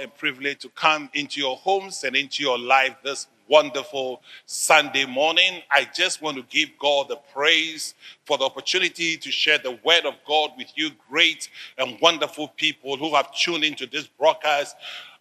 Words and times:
and 0.00 0.14
privilege 0.14 0.60
to 0.60 0.68
come 0.70 1.10
into 1.12 1.40
your 1.40 1.56
homes 1.56 2.04
and 2.04 2.16
into 2.16 2.42
your 2.42 2.58
life 2.58 2.96
this 3.04 3.28
wonderful 3.48 4.22
Sunday 4.46 5.04
morning. 5.04 5.60
I 5.70 5.86
just 5.94 6.22
want 6.22 6.38
to 6.38 6.42
give 6.44 6.70
God 6.78 7.08
the 7.08 7.16
praise 7.34 7.94
for 8.24 8.38
the 8.38 8.44
opportunity 8.44 9.18
to 9.18 9.30
share 9.30 9.58
the 9.58 9.78
word 9.84 10.06
of 10.06 10.14
God 10.26 10.52
with 10.56 10.72
you, 10.74 10.90
great 11.10 11.50
and 11.76 11.98
wonderful 12.00 12.48
people 12.56 12.96
who 12.96 13.14
have 13.14 13.34
tuned 13.34 13.64
into 13.64 13.86
this 13.86 14.06
broadcast. 14.06 14.74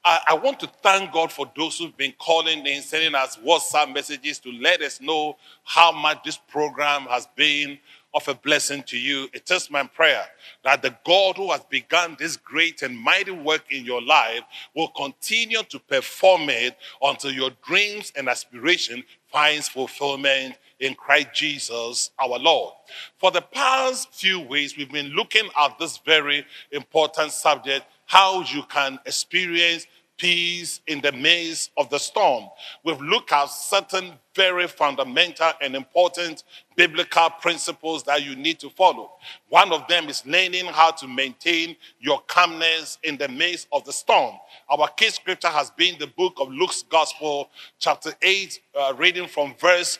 I, 0.05 0.19
I 0.29 0.33
want 0.35 0.61
to 0.61 0.67
thank 0.81 1.11
God 1.11 1.31
for 1.31 1.51
those 1.57 1.77
who've 1.77 1.95
been 1.97 2.13
calling 2.17 2.65
and 2.65 2.83
sending 2.83 3.15
us 3.15 3.37
WhatsApp 3.37 3.93
messages 3.93 4.39
to 4.39 4.51
let 4.53 4.81
us 4.81 5.01
know 5.01 5.35
how 5.65 5.91
much 5.91 6.23
this 6.23 6.37
program 6.37 7.01
has 7.03 7.27
been 7.35 7.77
of 8.13 8.27
a 8.27 8.35
blessing 8.35 8.83
to 8.83 8.97
you. 8.97 9.27
It 9.33 9.49
is 9.49 9.71
my 9.71 9.83
prayer 9.83 10.25
that 10.63 10.81
the 10.81 10.95
God 11.05 11.37
who 11.37 11.51
has 11.51 11.63
begun 11.69 12.15
this 12.19 12.37
great 12.37 12.81
and 12.81 12.97
mighty 12.97 13.31
work 13.31 13.71
in 13.71 13.85
your 13.85 14.01
life 14.01 14.41
will 14.75 14.89
continue 14.89 15.63
to 15.63 15.79
perform 15.79 16.49
it 16.49 16.77
until 17.01 17.31
your 17.31 17.51
dreams 17.65 18.11
and 18.15 18.29
aspiration 18.29 19.03
finds 19.31 19.67
fulfillment 19.67 20.55
in 20.79 20.93
Christ 20.93 21.29
Jesus 21.33 22.11
our 22.19 22.37
Lord. 22.37 22.73
For 23.17 23.31
the 23.31 23.41
past 23.41 24.13
few 24.13 24.39
weeks, 24.39 24.77
we've 24.77 24.91
been 24.91 25.13
looking 25.13 25.49
at 25.59 25.79
this 25.79 25.97
very 26.05 26.45
important 26.71 27.31
subject, 27.31 27.85
how 28.05 28.41
you 28.41 28.63
can 28.63 28.99
experience 29.05 29.87
peace 30.17 30.81
in 30.87 31.01
the 31.01 31.11
midst 31.11 31.71
of 31.77 31.89
the 31.89 31.97
storm. 31.97 32.45
We've 32.83 33.01
looked 33.01 33.31
at 33.31 33.45
certain 33.47 34.13
very 34.35 34.67
fundamental 34.67 35.51
and 35.61 35.75
important 35.75 36.43
biblical 36.75 37.29
principles 37.41 38.03
that 38.03 38.23
you 38.23 38.35
need 38.35 38.59
to 38.59 38.69
follow. 38.69 39.11
One 39.49 39.71
of 39.71 39.87
them 39.87 40.09
is 40.09 40.25
learning 40.25 40.65
how 40.65 40.91
to 40.91 41.07
maintain 41.07 41.75
your 41.99 42.21
calmness 42.27 42.97
in 43.03 43.17
the 43.17 43.27
midst 43.27 43.67
of 43.71 43.85
the 43.85 43.93
storm. 43.93 44.35
Our 44.69 44.87
key 44.89 45.09
scripture 45.09 45.49
has 45.49 45.71
been 45.71 45.97
the 45.99 46.07
book 46.07 46.33
of 46.39 46.49
Luke's 46.49 46.83
Gospel, 46.83 47.49
chapter 47.79 48.13
8, 48.21 48.59
uh, 48.79 48.93
reading 48.97 49.27
from 49.27 49.55
verse 49.59 49.99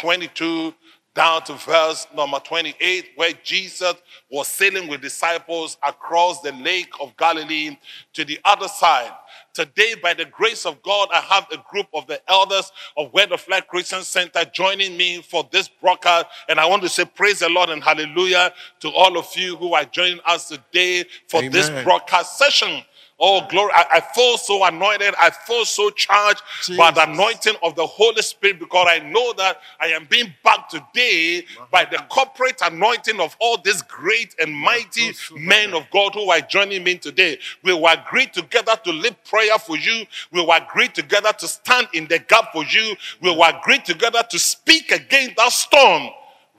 22 0.00 0.74
down 1.14 1.42
to 1.44 1.54
verse 1.54 2.06
number 2.14 2.40
28, 2.40 3.10
where 3.14 3.32
Jesus 3.44 3.94
was 4.30 4.48
sailing 4.48 4.88
with 4.88 5.00
disciples 5.00 5.78
across 5.86 6.40
the 6.40 6.52
lake 6.52 6.92
of 7.00 7.16
Galilee 7.16 7.78
to 8.14 8.24
the 8.24 8.38
other 8.44 8.68
side. 8.68 9.12
Today, 9.54 9.94
by 10.02 10.14
the 10.14 10.24
grace 10.24 10.66
of 10.66 10.82
God, 10.82 11.10
I 11.14 11.20
have 11.20 11.46
a 11.52 11.58
group 11.70 11.86
of 11.94 12.08
the 12.08 12.20
elders 12.28 12.72
of 12.96 13.12
Word 13.14 13.30
of 13.30 13.46
Life 13.46 13.68
Christian 13.68 14.02
Center 14.02 14.44
joining 14.52 14.96
me 14.96 15.22
for 15.22 15.48
this 15.52 15.68
broadcast. 15.68 16.26
And 16.48 16.58
I 16.58 16.66
want 16.66 16.82
to 16.82 16.88
say 16.88 17.04
praise 17.04 17.38
the 17.38 17.48
Lord 17.48 17.70
and 17.70 17.82
hallelujah 17.82 18.52
to 18.80 18.90
all 18.90 19.16
of 19.16 19.28
you 19.36 19.54
who 19.54 19.74
are 19.74 19.84
joining 19.84 20.18
us 20.26 20.48
today 20.48 21.04
for 21.28 21.38
Amen. 21.38 21.52
this 21.52 21.70
broadcast 21.84 22.36
session. 22.36 22.82
Oh, 23.18 23.46
glory. 23.48 23.70
I, 23.72 23.86
I, 23.92 24.00
feel 24.00 24.36
so 24.36 24.64
anointed. 24.64 25.14
I 25.20 25.30
feel 25.30 25.64
so 25.64 25.88
charged 25.90 26.42
Jesus. 26.58 26.76
by 26.76 26.90
the 26.90 27.08
anointing 27.08 27.54
of 27.62 27.76
the 27.76 27.86
Holy 27.86 28.22
Spirit 28.22 28.58
because 28.58 28.88
I 28.90 28.98
know 28.98 29.32
that 29.34 29.60
I 29.80 29.86
am 29.88 30.06
being 30.10 30.34
backed 30.42 30.72
today 30.72 31.44
by 31.70 31.84
the 31.84 31.98
corporate 32.08 32.60
anointing 32.60 33.20
of 33.20 33.36
all 33.40 33.58
these 33.58 33.82
great 33.82 34.34
and 34.40 34.52
mighty 34.52 35.12
men 35.36 35.74
of 35.74 35.88
God 35.92 36.14
who 36.14 36.28
are 36.28 36.40
joining 36.40 36.82
me 36.82 36.98
today. 36.98 37.38
We 37.62 37.72
will 37.72 37.86
agree 37.86 38.26
together 38.26 38.74
to 38.82 38.90
live 38.90 39.22
prayer 39.22 39.58
for 39.58 39.76
you. 39.76 40.04
We 40.32 40.40
will 40.40 40.52
agree 40.52 40.88
together 40.88 41.32
to 41.38 41.46
stand 41.46 41.88
in 41.94 42.08
the 42.08 42.18
gap 42.18 42.52
for 42.52 42.64
you. 42.64 42.96
We 43.20 43.30
will 43.30 43.44
agree 43.44 43.78
together 43.78 44.24
to 44.28 44.38
speak 44.40 44.90
against 44.90 45.36
that 45.36 45.52
storm 45.52 46.10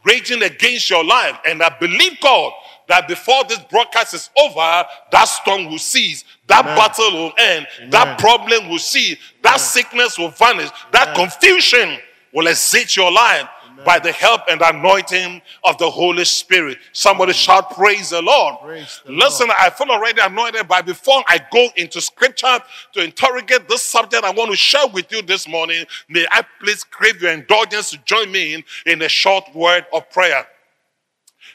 raging 0.06 0.44
against 0.44 0.90
your 0.90 1.03
life. 1.03 1.38
And 1.45 1.62
I 1.62 1.75
believe 1.80 2.19
God 2.22 2.53
that 2.88 3.08
before 3.08 3.44
this 3.45 3.59
broadcast 3.59 4.14
is 4.14 4.30
over, 4.38 4.86
that 5.11 5.25
storm 5.25 5.66
will 5.66 5.78
cease, 5.78 6.23
that 6.47 6.64
Amen. 6.64 6.78
battle 6.78 7.11
will 7.11 7.33
end, 7.38 7.67
Amen. 7.78 7.89
that 7.91 8.19
problem 8.19 8.69
will 8.69 8.80
cease, 8.80 9.17
that 9.41 9.55
Amen. 9.55 9.59
sickness 9.59 10.17
will 10.17 10.30
vanish, 10.30 10.69
that 10.91 11.16
confusion 11.16 11.97
will 12.33 12.47
exit 12.47 12.95
your 12.95 13.11
life 13.11 13.47
by 13.86 14.00
the 14.00 14.11
help 14.11 14.41
and 14.50 14.61
anointing 14.61 15.41
of 15.63 15.78
the 15.78 15.90
Holy 15.90 16.25
Spirit. 16.25 16.78
Somebody 16.91 17.34
shout, 17.34 17.72
Praise 17.72 18.09
the 18.09 18.22
Lord. 18.22 18.56
Praise 18.62 19.02
the 19.06 19.12
Listen, 19.12 19.47
Lord. 19.47 19.57
I 19.59 19.69
feel 19.69 19.90
already 19.90 20.22
anointed, 20.22 20.67
but 20.67 20.85
before 20.85 21.23
I 21.28 21.40
go 21.52 21.69
into 21.75 22.02
scripture 22.02 22.59
to 22.94 23.03
interrogate 23.03 23.67
this 23.67 23.84
subject 23.84 24.23
I 24.23 24.31
want 24.31 24.52
to 24.52 24.57
share 24.57 24.88
with 24.88 25.12
you 25.12 25.22
this 25.22 25.47
morning, 25.47 25.85
may 26.09 26.25
I 26.31 26.44
please 26.59 26.84
crave 26.84 27.22
your 27.22 27.31
indulgence 27.31 27.91
to 27.91 27.97
join 28.00 28.31
me 28.31 28.56
in, 28.56 28.63
in 28.85 29.02
a 29.02 29.09
short 29.09 29.44
word 29.53 29.85
of 29.94 30.09
prayer. 30.09 30.47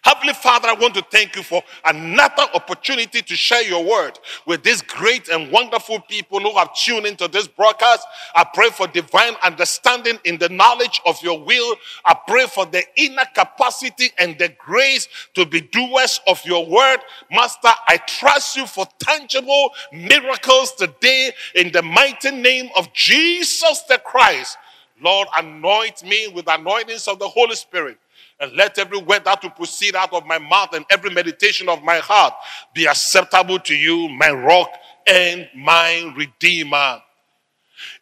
Heavenly 0.02 0.32
Father, 0.32 0.68
I 0.68 0.74
want 0.74 0.94
to 0.94 1.04
thank 1.10 1.36
you 1.36 1.42
for 1.42 1.62
another 1.84 2.44
opportunity 2.54 3.20
to 3.20 3.36
share 3.36 3.62
your 3.62 3.84
word 3.84 4.18
with 4.46 4.62
these 4.62 4.80
great 4.80 5.28
and 5.28 5.52
wonderful 5.52 6.00
people 6.00 6.40
who 6.40 6.56
have 6.56 6.74
tuned 6.74 7.06
into 7.06 7.28
this 7.28 7.46
broadcast. 7.46 8.06
I 8.34 8.44
pray 8.54 8.70
for 8.70 8.86
divine 8.86 9.34
understanding 9.42 10.18
in 10.24 10.38
the 10.38 10.48
knowledge 10.48 11.02
of 11.04 11.22
your 11.22 11.38
will. 11.44 11.76
I 12.06 12.16
pray 12.26 12.46
for 12.46 12.64
the 12.64 12.82
inner 12.96 13.26
capacity 13.34 14.10
and 14.18 14.38
the 14.38 14.48
grace 14.58 15.06
to 15.34 15.44
be 15.44 15.60
doers 15.60 16.20
of 16.26 16.40
your 16.46 16.66
word. 16.66 17.00
Master, 17.30 17.70
I 17.86 17.98
trust 18.06 18.56
you 18.56 18.66
for 18.66 18.86
tangible 18.98 19.72
miracles 19.92 20.72
today 20.74 21.32
in 21.54 21.72
the 21.72 21.82
mighty 21.82 22.30
name 22.30 22.70
of 22.76 22.92
Jesus 22.94 23.82
the 23.88 23.98
Christ. 23.98 24.56
Lord, 25.02 25.28
anoint 25.36 26.04
me 26.04 26.28
with 26.28 26.46
anointings 26.48 27.08
of 27.08 27.18
the 27.18 27.28
Holy 27.28 27.54
Spirit 27.54 27.98
and 28.40 28.52
let 28.56 28.78
every 28.78 28.98
word 28.98 29.24
that 29.26 29.42
will 29.42 29.50
proceed 29.50 29.94
out 29.94 30.12
of 30.12 30.26
my 30.26 30.38
mouth 30.38 30.72
and 30.72 30.84
every 30.90 31.10
meditation 31.10 31.68
of 31.68 31.82
my 31.82 31.98
heart 31.98 32.32
be 32.74 32.86
acceptable 32.86 33.58
to 33.58 33.74
you, 33.74 34.08
my 34.08 34.30
rock 34.30 34.70
and 35.06 35.48
my 35.54 36.12
redeemer. 36.16 37.02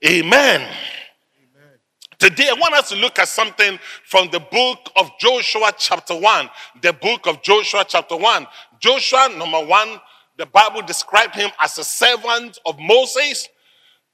Amen. 0.06 0.60
Amen. 0.60 0.68
Today, 2.18 2.48
I 2.48 2.54
want 2.54 2.74
us 2.74 2.88
to 2.90 2.96
look 2.96 3.18
at 3.18 3.28
something 3.28 3.78
from 4.04 4.28
the 4.30 4.40
book 4.40 4.78
of 4.96 5.10
Joshua, 5.18 5.72
chapter 5.76 6.14
1. 6.14 6.50
The 6.82 6.92
book 6.92 7.26
of 7.26 7.42
Joshua, 7.42 7.84
chapter 7.86 8.16
1. 8.16 8.46
Joshua, 8.80 9.28
number 9.36 9.64
one, 9.64 10.00
the 10.36 10.46
Bible 10.46 10.82
described 10.82 11.34
him 11.34 11.50
as 11.60 11.78
a 11.78 11.84
servant 11.84 12.58
of 12.64 12.78
Moses. 12.78 13.48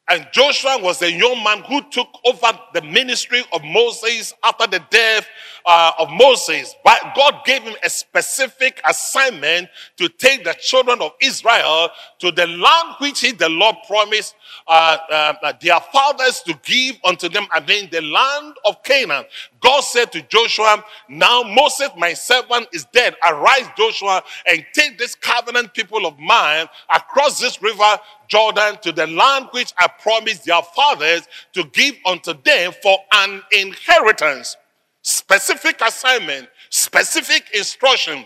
And 0.09 0.27
Joshua 0.33 0.79
was 0.83 1.01
a 1.01 1.11
young 1.11 1.43
man 1.43 1.63
who 1.63 1.81
took 1.91 2.09
over 2.27 2.59
the 2.75 2.83
ministry 2.83 3.43
of 3.55 3.65
Moses 3.65 4.35
after 4.45 4.67
the 4.67 4.85
death 4.91 5.27
uh, 5.65 5.93
of 5.99 6.11
Moses. 6.11 6.75
But 6.85 7.15
God 7.17 7.43
gave 7.47 7.63
him 7.63 7.75
a 7.83 7.89
specific 7.89 8.83
assignment 8.87 9.69
to 9.97 10.11
take 10.11 10.45
the 10.45 10.55
children 10.61 11.01
of 11.01 11.13
Israel 11.23 11.89
to 12.19 12.31
the 12.33 12.47
land 12.47 12.97
which 12.99 13.21
he, 13.21 13.33
the 13.33 13.49
Lord 13.49 13.77
promised 13.87 14.35
uh, 14.69 14.99
uh, 15.11 15.53
their 15.63 15.81
fathers 15.81 16.43
to 16.43 16.59
give 16.65 16.97
unto 17.03 17.31
them, 17.31 17.47
then 17.67 17.89
the 17.91 18.03
land 18.03 18.57
of 18.67 18.83
Canaan. 18.83 19.25
God 19.61 19.81
said 19.81 20.13
to 20.13 20.21
Joshua, 20.23 20.85
Now 21.09 21.43
Moses, 21.45 21.89
my 21.97 22.13
servant, 22.13 22.69
is 22.75 22.85
dead. 22.93 23.15
Arise, 23.27 23.69
Joshua, 23.79 24.23
and 24.47 24.65
take 24.75 24.99
this 24.99 25.15
covenant 25.15 25.73
people 25.73 26.05
of 26.05 26.19
mine 26.19 26.67
across 26.95 27.41
this 27.41 27.63
river 27.63 27.99
Jordan 28.29 28.79
to 28.83 28.93
the 28.93 29.07
land 29.07 29.49
which 29.53 29.73
I 29.79 29.89
promised 29.89 30.45
their 30.45 30.63
fathers 30.63 31.23
to 31.53 31.65
give 31.65 31.95
unto 32.07 32.35
them 32.43 32.73
for 32.83 32.99
an 33.13 33.43
inheritance. 33.53 34.57
Specific 35.03 35.81
assignment, 35.81 36.49
specific 36.71 37.45
instruction, 37.55 38.25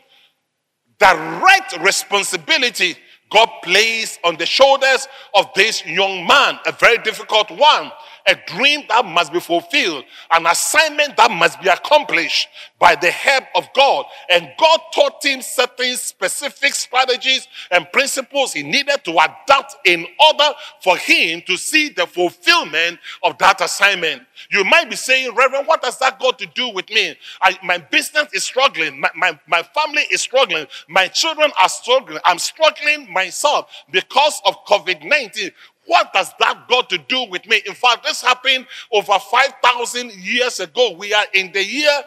direct 0.98 1.78
responsibility 1.80 2.96
God 3.30 3.48
placed 3.62 4.20
on 4.24 4.36
the 4.36 4.46
shoulders 4.46 5.06
of 5.34 5.46
this 5.54 5.84
young 5.84 6.26
man, 6.26 6.58
a 6.66 6.72
very 6.72 6.98
difficult 6.98 7.50
one 7.50 7.90
a 8.28 8.36
dream 8.46 8.82
that 8.88 9.04
must 9.06 9.32
be 9.32 9.40
fulfilled, 9.40 10.04
an 10.30 10.46
assignment 10.46 11.16
that 11.16 11.30
must 11.30 11.60
be 11.62 11.68
accomplished 11.68 12.48
by 12.78 12.94
the 12.94 13.10
help 13.10 13.44
of 13.54 13.66
God. 13.74 14.04
And 14.28 14.50
God 14.58 14.80
taught 14.94 15.24
him 15.24 15.40
certain 15.40 15.96
specific 15.96 16.74
strategies 16.74 17.48
and 17.70 17.90
principles 17.90 18.52
he 18.52 18.62
needed 18.62 19.02
to 19.04 19.12
adapt 19.12 19.76
in 19.84 20.06
order 20.24 20.54
for 20.82 20.96
him 20.96 21.42
to 21.46 21.56
see 21.56 21.88
the 21.88 22.06
fulfillment 22.06 22.98
of 23.22 23.38
that 23.38 23.60
assignment. 23.62 24.22
You 24.50 24.62
might 24.64 24.90
be 24.90 24.96
saying, 24.96 25.34
Reverend, 25.34 25.66
what 25.66 25.84
has 25.84 25.98
that 25.98 26.20
got 26.20 26.38
to 26.38 26.46
do 26.54 26.68
with 26.68 26.88
me? 26.90 27.16
I, 27.40 27.58
my 27.64 27.78
business 27.78 28.28
is 28.32 28.44
struggling. 28.44 29.00
My, 29.00 29.10
my, 29.16 29.40
my 29.48 29.62
family 29.62 30.02
is 30.10 30.20
struggling. 30.20 30.66
My 30.88 31.08
children 31.08 31.50
are 31.60 31.68
struggling. 31.68 32.20
I'm 32.24 32.38
struggling 32.38 33.10
myself 33.12 33.70
because 33.90 34.40
of 34.44 34.64
COVID 34.66 35.04
19. 35.04 35.50
What 35.88 36.12
does 36.12 36.30
that 36.38 36.68
got 36.68 36.90
to 36.90 36.98
do 36.98 37.24
with 37.30 37.46
me? 37.46 37.62
In 37.64 37.72
fact, 37.72 38.04
this 38.04 38.20
happened 38.20 38.66
over 38.92 39.18
5,000 39.18 40.12
years 40.12 40.60
ago. 40.60 40.92
We 40.92 41.14
are 41.14 41.24
in 41.32 41.50
the 41.52 41.64
year 41.64 42.02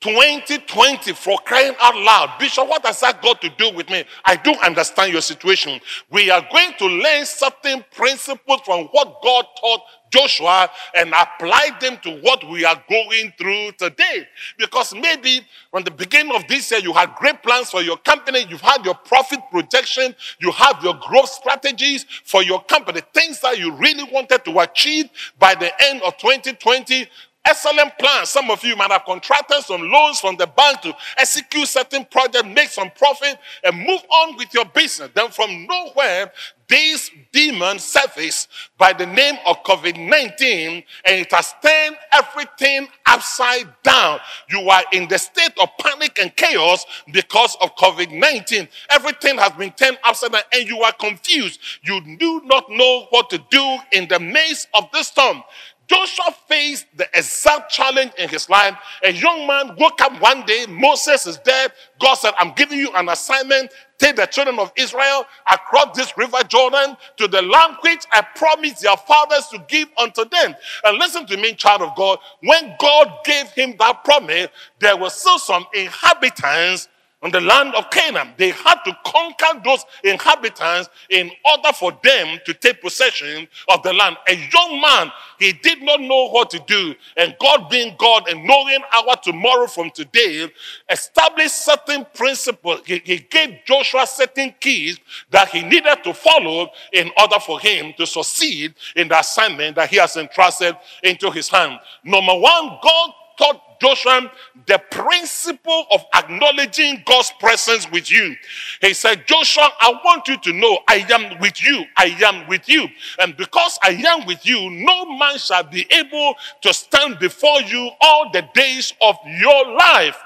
2020 0.00 1.12
for 1.12 1.38
crying 1.44 1.74
out 1.80 1.94
loud. 1.94 2.38
Bishop, 2.38 2.66
what 2.66 2.84
has 2.86 3.00
that 3.00 3.20
got 3.20 3.40
to 3.42 3.50
do 3.50 3.70
with 3.74 3.90
me? 3.90 4.04
I 4.24 4.36
do 4.36 4.54
understand 4.64 5.12
your 5.12 5.20
situation. 5.20 5.78
We 6.10 6.30
are 6.30 6.46
going 6.50 6.72
to 6.78 6.86
learn 6.86 7.26
certain 7.26 7.84
principles 7.94 8.62
from 8.64 8.86
what 8.86 9.20
God 9.22 9.46
taught 9.60 9.82
Joshua 10.10 10.68
and 10.96 11.10
apply 11.10 11.70
them 11.80 11.98
to 12.02 12.18
what 12.22 12.48
we 12.48 12.64
are 12.64 12.82
going 12.88 13.32
through 13.38 13.72
today. 13.72 14.26
Because 14.58 14.94
maybe 14.94 15.46
from 15.70 15.84
the 15.84 15.90
beginning 15.90 16.34
of 16.34 16.46
this 16.48 16.70
year, 16.70 16.80
you 16.80 16.92
had 16.92 17.14
great 17.14 17.42
plans 17.42 17.70
for 17.70 17.82
your 17.82 17.96
company, 17.98 18.46
you've 18.48 18.60
had 18.60 18.84
your 18.84 18.94
profit 18.94 19.40
projection, 19.50 20.14
you 20.40 20.50
have 20.52 20.82
your 20.82 20.94
growth 20.94 21.28
strategies 21.28 22.04
for 22.24 22.42
your 22.42 22.62
company, 22.64 23.02
things 23.14 23.40
that 23.40 23.58
you 23.58 23.72
really 23.76 24.04
wanted 24.12 24.44
to 24.44 24.58
achieve 24.60 25.08
by 25.38 25.54
the 25.54 25.70
end 25.84 26.02
of 26.02 26.16
2020 26.16 27.06
excellent 27.44 27.98
plans. 27.98 28.28
Some 28.28 28.50
of 28.50 28.62
you 28.64 28.76
might 28.76 28.90
have 28.90 29.04
contracted 29.04 29.62
some 29.62 29.82
loans 29.82 30.20
from 30.20 30.36
the 30.36 30.46
bank 30.46 30.80
to 30.82 30.94
execute 31.18 31.68
certain 31.68 32.04
projects, 32.04 32.48
make 32.48 32.68
some 32.68 32.90
profit, 32.90 33.38
and 33.64 33.76
move 33.76 34.02
on 34.10 34.36
with 34.36 34.52
your 34.54 34.64
business. 34.66 35.10
Then 35.14 35.30
from 35.30 35.66
nowhere, 35.66 36.32
this 36.70 37.10
demon 37.32 37.80
surfaced 37.80 38.48
by 38.78 38.92
the 38.92 39.04
name 39.04 39.34
of 39.44 39.60
COVID 39.64 39.98
19 40.08 40.84
and 41.04 41.16
it 41.16 41.32
has 41.32 41.52
turned 41.60 41.96
everything 42.12 42.86
upside 43.06 43.66
down. 43.82 44.20
You 44.48 44.70
are 44.70 44.84
in 44.92 45.08
the 45.08 45.18
state 45.18 45.52
of 45.60 45.68
panic 45.80 46.20
and 46.20 46.34
chaos 46.36 46.86
because 47.12 47.56
of 47.60 47.74
COVID 47.74 48.12
19. 48.12 48.68
Everything 48.90 49.36
has 49.38 49.50
been 49.52 49.72
turned 49.72 49.98
upside 50.04 50.30
down 50.30 50.42
and 50.52 50.68
you 50.68 50.80
are 50.82 50.92
confused. 50.92 51.58
You 51.82 52.16
do 52.16 52.42
not 52.44 52.70
know 52.70 53.06
what 53.10 53.30
to 53.30 53.38
do 53.50 53.78
in 53.90 54.06
the 54.06 54.20
midst 54.20 54.68
of 54.72 54.88
this 54.92 55.08
storm. 55.08 55.42
Joshua 55.90 56.32
faced 56.46 56.86
the 56.96 57.08
exact 57.14 57.68
challenge 57.72 58.12
in 58.16 58.28
his 58.28 58.48
life. 58.48 58.76
A 59.02 59.10
young 59.10 59.44
man 59.44 59.74
woke 59.76 60.00
up 60.00 60.22
one 60.22 60.46
day, 60.46 60.64
Moses 60.68 61.26
is 61.26 61.36
dead. 61.38 61.72
God 62.00 62.14
said, 62.14 62.32
I'm 62.38 62.52
giving 62.52 62.78
you 62.78 62.92
an 62.94 63.08
assignment. 63.08 63.72
Take 63.98 64.14
the 64.14 64.26
children 64.26 64.60
of 64.60 64.72
Israel 64.76 65.26
across 65.52 65.96
this 65.96 66.16
river 66.16 66.38
Jordan 66.46 66.96
to 67.16 67.26
the 67.26 67.42
land 67.42 67.78
which 67.80 68.04
I 68.12 68.22
promised 68.36 68.82
their 68.82 68.96
fathers 68.96 69.48
to 69.48 69.58
give 69.66 69.88
unto 69.98 70.24
them. 70.28 70.54
And 70.84 70.98
listen 70.98 71.26
to 71.26 71.36
me, 71.36 71.54
child 71.54 71.82
of 71.82 71.96
God. 71.96 72.20
When 72.40 72.76
God 72.78 73.10
gave 73.24 73.48
him 73.48 73.74
that 73.80 74.04
promise, 74.04 74.46
there 74.78 74.96
were 74.96 75.10
still 75.10 75.40
some 75.40 75.66
inhabitants 75.74 76.86
on 77.22 77.30
the 77.30 77.40
land 77.40 77.74
of 77.74 77.90
Canaan. 77.90 78.32
They 78.36 78.50
had 78.50 78.76
to 78.84 78.96
conquer 79.04 79.60
those 79.64 79.84
inhabitants 80.04 80.88
in 81.10 81.30
order 81.44 81.72
for 81.74 81.92
them 82.02 82.38
to 82.46 82.54
take 82.54 82.80
possession 82.80 83.46
of 83.68 83.82
the 83.82 83.92
land. 83.92 84.16
A 84.28 84.34
young 84.34 84.80
man, 84.80 85.12
he 85.38 85.52
did 85.52 85.82
not 85.82 86.00
know 86.00 86.28
what 86.30 86.50
to 86.50 86.58
do. 86.66 86.94
And 87.16 87.36
God 87.40 87.68
being 87.68 87.94
God 87.98 88.28
and 88.28 88.44
knowing 88.44 88.80
our 88.92 89.16
tomorrow 89.16 89.66
from 89.66 89.90
today, 89.90 90.50
established 90.90 91.64
certain 91.64 92.06
principles. 92.14 92.80
He, 92.86 93.02
he 93.04 93.18
gave 93.18 93.58
Joshua 93.66 94.06
certain 94.06 94.54
keys 94.58 94.98
that 95.30 95.48
he 95.48 95.62
needed 95.62 96.02
to 96.04 96.14
follow 96.14 96.70
in 96.92 97.10
order 97.18 97.38
for 97.38 97.60
him 97.60 97.92
to 97.98 98.06
succeed 98.06 98.74
in 98.96 99.08
the 99.08 99.18
assignment 99.18 99.76
that 99.76 99.90
he 99.90 99.96
has 99.96 100.16
entrusted 100.16 100.74
into 101.02 101.30
his 101.30 101.48
hand. 101.48 101.78
Number 102.02 102.34
one, 102.34 102.78
God 102.82 103.10
taught 103.40 103.80
Joshua 103.80 104.30
the 104.66 104.78
principle 104.90 105.86
of 105.90 106.04
acknowledging 106.14 107.02
God's 107.06 107.32
presence 107.40 107.90
with 107.90 108.10
you. 108.10 108.36
He 108.82 108.92
said, 108.92 109.26
Joshua, 109.26 109.70
I 109.80 109.92
want 110.04 110.28
you 110.28 110.36
to 110.38 110.52
know 110.52 110.78
I 110.86 111.06
am 111.10 111.40
with 111.40 111.62
you. 111.62 111.84
I 111.96 112.16
am 112.22 112.46
with 112.46 112.68
you. 112.68 112.86
And 113.18 113.36
because 113.36 113.78
I 113.82 113.92
am 114.06 114.26
with 114.26 114.44
you, 114.44 114.70
no 114.70 115.16
man 115.16 115.38
shall 115.38 115.64
be 115.64 115.86
able 115.90 116.34
to 116.60 116.74
stand 116.74 117.18
before 117.18 117.62
you 117.62 117.90
all 118.00 118.30
the 118.30 118.46
days 118.54 118.92
of 119.00 119.16
your 119.40 119.74
life. 119.74 120.18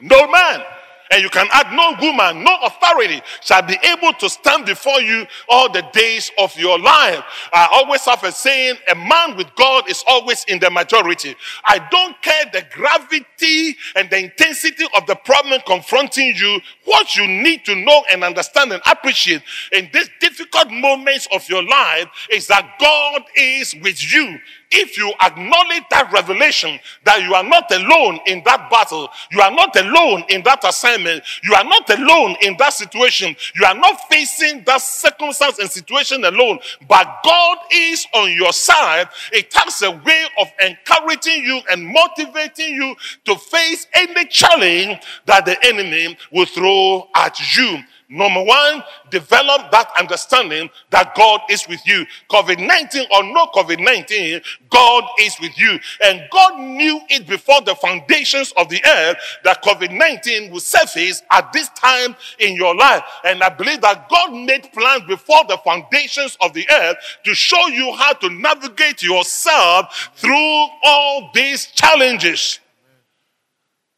No 0.00 0.28
man. 0.28 0.62
And 1.10 1.22
you 1.22 1.30
can 1.30 1.46
add, 1.52 1.72
no 1.72 1.94
woman, 2.00 2.42
no 2.42 2.56
authority 2.62 3.22
shall 3.40 3.62
be 3.62 3.76
able 3.84 4.12
to 4.14 4.28
stand 4.28 4.66
before 4.66 5.00
you 5.00 5.26
all 5.48 5.70
the 5.70 5.82
days 5.92 6.30
of 6.38 6.56
your 6.58 6.78
life. 6.78 7.22
I 7.52 7.68
always 7.72 8.04
have 8.04 8.24
a 8.24 8.32
saying, 8.32 8.76
a 8.90 8.94
man 8.94 9.36
with 9.36 9.54
God 9.54 9.88
is 9.88 10.02
always 10.06 10.44
in 10.48 10.58
the 10.58 10.70
majority. 10.70 11.36
I 11.64 11.78
don't 11.90 12.20
care 12.22 12.46
the 12.52 12.64
gravity 12.72 13.76
and 13.94 14.10
the 14.10 14.18
intensity 14.18 14.84
of 14.96 15.06
the 15.06 15.16
problem 15.16 15.60
confronting 15.66 16.34
you. 16.36 16.60
What 16.84 17.16
you 17.16 17.26
need 17.26 17.64
to 17.66 17.74
know 17.74 18.04
and 18.10 18.24
understand 18.24 18.72
and 18.72 18.82
appreciate 18.86 19.42
in 19.72 19.88
these 19.92 20.08
difficult 20.20 20.70
moments 20.70 21.28
of 21.32 21.48
your 21.48 21.62
life 21.62 22.08
is 22.30 22.46
that 22.48 22.76
God 22.80 23.22
is 23.36 23.74
with 23.82 24.12
you 24.12 24.38
if 24.70 24.98
you 24.98 25.12
acknowledge 25.22 25.84
that 25.90 26.10
revelation 26.12 26.78
that 27.04 27.22
you 27.22 27.34
are 27.34 27.44
not 27.44 27.70
alone 27.72 28.18
in 28.26 28.42
that 28.44 28.70
battle, 28.70 29.08
you 29.30 29.40
are 29.40 29.50
not 29.50 29.74
alone 29.76 30.24
in 30.28 30.42
that 30.42 30.64
assignment, 30.64 31.22
you 31.42 31.54
are 31.54 31.64
not 31.64 31.88
alone 31.90 32.36
in 32.42 32.56
that 32.58 32.72
situation, 32.72 33.34
you 33.54 33.64
are 33.64 33.74
not 33.74 33.96
facing 34.10 34.64
that 34.64 34.80
circumstance 34.80 35.58
and 35.58 35.70
situation 35.70 36.24
alone, 36.24 36.58
but 36.88 37.18
God 37.24 37.58
is 37.72 38.06
on 38.14 38.32
your 38.32 38.52
side, 38.52 39.08
it 39.32 39.52
has 39.54 39.82
a 39.82 39.90
way 39.90 40.24
of 40.38 40.48
encouraging 40.60 41.44
you 41.44 41.60
and 41.70 41.86
motivating 41.86 42.74
you 42.74 42.94
to 43.24 43.36
face 43.36 43.86
any 43.94 44.26
challenge 44.26 45.02
that 45.26 45.44
the 45.44 45.56
enemy 45.64 46.16
will 46.32 46.46
throw 46.46 47.08
at 47.14 47.56
you. 47.56 47.78
Number 48.08 48.42
one, 48.44 48.84
develop 49.10 49.72
that 49.72 49.90
understanding 49.98 50.70
that 50.90 51.16
God 51.16 51.40
is 51.50 51.66
with 51.66 51.84
you. 51.84 52.06
COVID 52.30 52.64
19 52.64 53.06
or 53.12 53.24
no 53.24 53.46
COVID 53.46 53.84
19, 53.84 54.40
God 54.70 55.04
is 55.20 55.36
with 55.40 55.58
you. 55.58 55.78
And 56.04 56.22
God 56.30 56.60
knew 56.60 57.00
it 57.08 57.26
before 57.26 57.62
the 57.62 57.74
foundations 57.74 58.52
of 58.56 58.68
the 58.68 58.80
earth 58.86 59.16
that 59.42 59.60
COVID 59.64 59.90
19 59.90 60.52
would 60.52 60.62
surface 60.62 61.22
at 61.32 61.52
this 61.52 61.68
time 61.70 62.14
in 62.38 62.54
your 62.54 62.76
life. 62.76 63.02
And 63.24 63.42
I 63.42 63.48
believe 63.48 63.80
that 63.80 64.08
God 64.08 64.32
made 64.32 64.72
plans 64.72 65.02
before 65.08 65.42
the 65.48 65.58
foundations 65.58 66.38
of 66.40 66.52
the 66.52 66.64
earth 66.70 66.96
to 67.24 67.34
show 67.34 67.66
you 67.66 67.92
how 67.94 68.12
to 68.12 68.30
navigate 68.30 69.02
yourself 69.02 70.12
through 70.14 70.66
all 70.84 71.30
these 71.34 71.66
challenges. 71.66 72.60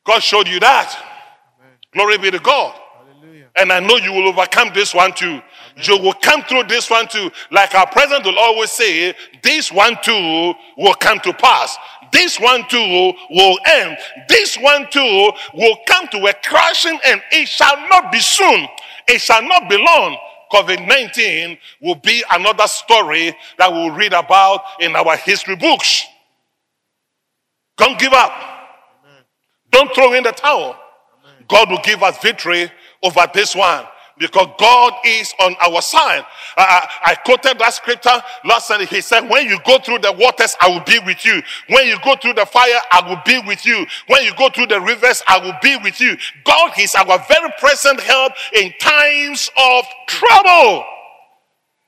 God 0.06 0.20
showed 0.20 0.48
you 0.48 0.60
that. 0.60 1.04
Glory 1.92 2.16
be 2.16 2.30
to 2.30 2.38
God. 2.38 2.74
And 3.58 3.72
I 3.72 3.80
know 3.80 3.96
you 3.96 4.12
will 4.12 4.28
overcome 4.28 4.70
this 4.72 4.94
one 4.94 5.12
too. 5.12 5.40
You 5.82 5.98
will 5.98 6.14
come 6.14 6.42
through 6.42 6.64
this 6.64 6.88
one 6.88 7.08
too. 7.08 7.30
Like 7.50 7.74
our 7.74 7.86
president 7.86 8.24
will 8.24 8.38
always 8.38 8.70
say, 8.70 9.14
this 9.42 9.72
one 9.72 9.96
too 10.02 10.54
will 10.76 10.94
come 10.94 11.18
to 11.20 11.32
pass. 11.32 11.76
This 12.12 12.38
one 12.38 12.66
too 12.68 13.12
will 13.30 13.58
end. 13.66 13.98
This 14.28 14.56
one 14.56 14.88
too 14.90 15.32
will 15.54 15.76
come 15.86 16.06
to 16.08 16.26
a 16.26 16.34
crashing 16.44 16.98
and 17.04 17.20
it 17.32 17.48
shall 17.48 17.76
not 17.88 18.12
be 18.12 18.20
soon. 18.20 18.66
It 19.08 19.20
shall 19.20 19.42
not 19.42 19.68
be 19.68 19.76
long. 19.76 20.16
COVID 20.52 20.86
19 20.86 21.58
will 21.82 21.96
be 21.96 22.24
another 22.30 22.66
story 22.66 23.36
that 23.58 23.70
we'll 23.70 23.90
read 23.90 24.12
about 24.12 24.62
in 24.80 24.96
our 24.96 25.16
history 25.16 25.56
books. 25.56 26.04
Don't 27.76 27.98
give 27.98 28.12
up. 28.12 28.32
Amen. 28.32 29.24
Don't 29.70 29.94
throw 29.94 30.14
in 30.14 30.24
the 30.24 30.32
towel. 30.32 30.76
Amen. 31.24 31.44
God 31.48 31.70
will 31.70 31.80
give 31.82 32.02
us 32.02 32.18
victory 32.22 32.70
over 33.02 33.26
this 33.34 33.54
one 33.54 33.84
because 34.18 34.48
God 34.58 34.92
is 35.04 35.32
on 35.40 35.54
our 35.60 35.80
side. 35.80 36.24
I, 36.56 36.88
I, 37.06 37.14
quoted 37.14 37.58
that 37.58 37.74
scripture 37.74 38.22
last 38.44 38.68
Sunday. 38.68 38.86
He 38.86 39.00
said, 39.00 39.28
When 39.28 39.46
you 39.46 39.58
go 39.64 39.78
through 39.78 40.00
the 40.00 40.12
waters, 40.12 40.56
I 40.60 40.68
will 40.68 40.84
be 40.84 40.98
with 41.06 41.24
you. 41.24 41.40
When 41.68 41.86
you 41.86 41.96
go 42.04 42.16
through 42.16 42.34
the 42.34 42.46
fire, 42.46 42.80
I 42.90 43.08
will 43.08 43.20
be 43.24 43.46
with 43.46 43.64
you. 43.64 43.86
When 44.08 44.24
you 44.24 44.32
go 44.36 44.48
through 44.48 44.66
the 44.66 44.80
rivers, 44.80 45.22
I 45.28 45.38
will 45.38 45.56
be 45.62 45.76
with 45.82 46.00
you. 46.00 46.16
God 46.44 46.72
is 46.78 46.94
our 46.94 47.24
very 47.28 47.50
present 47.58 48.00
help 48.00 48.32
in 48.54 48.72
times 48.80 49.50
of 49.56 49.84
trouble. 50.06 50.84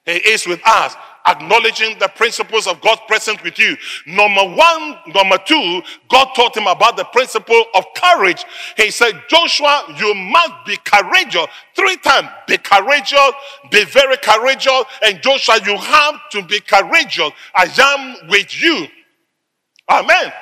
He 0.06 0.12
is 0.12 0.46
with 0.46 0.60
us 0.66 0.94
acknowledging 1.26 1.98
the 1.98 2.08
principles 2.08 2.66
of 2.66 2.80
God's 2.80 3.00
presence 3.06 3.42
with 3.42 3.58
you. 3.58 3.76
Number 4.06 4.44
one, 4.44 4.98
number 5.14 5.38
two, 5.44 5.82
God 6.08 6.28
taught 6.34 6.56
him 6.56 6.66
about 6.66 6.96
the 6.96 7.04
principle 7.04 7.64
of 7.74 7.84
courage. 7.96 8.44
He 8.76 8.90
said, 8.90 9.12
Joshua, 9.28 9.84
you 9.98 10.14
must 10.14 10.52
be 10.66 10.76
courageous. 10.84 11.46
Three 11.74 11.96
times, 11.98 12.28
be 12.46 12.58
courageous, 12.58 13.32
be 13.70 13.84
very 13.84 14.16
courageous. 14.18 14.84
And 15.02 15.20
Joshua, 15.22 15.58
you 15.64 15.76
have 15.76 16.20
to 16.32 16.42
be 16.42 16.60
courageous. 16.60 17.30
I 17.54 17.68
am 17.78 18.28
with 18.28 18.60
you. 18.60 18.86
Amen. 19.88 20.32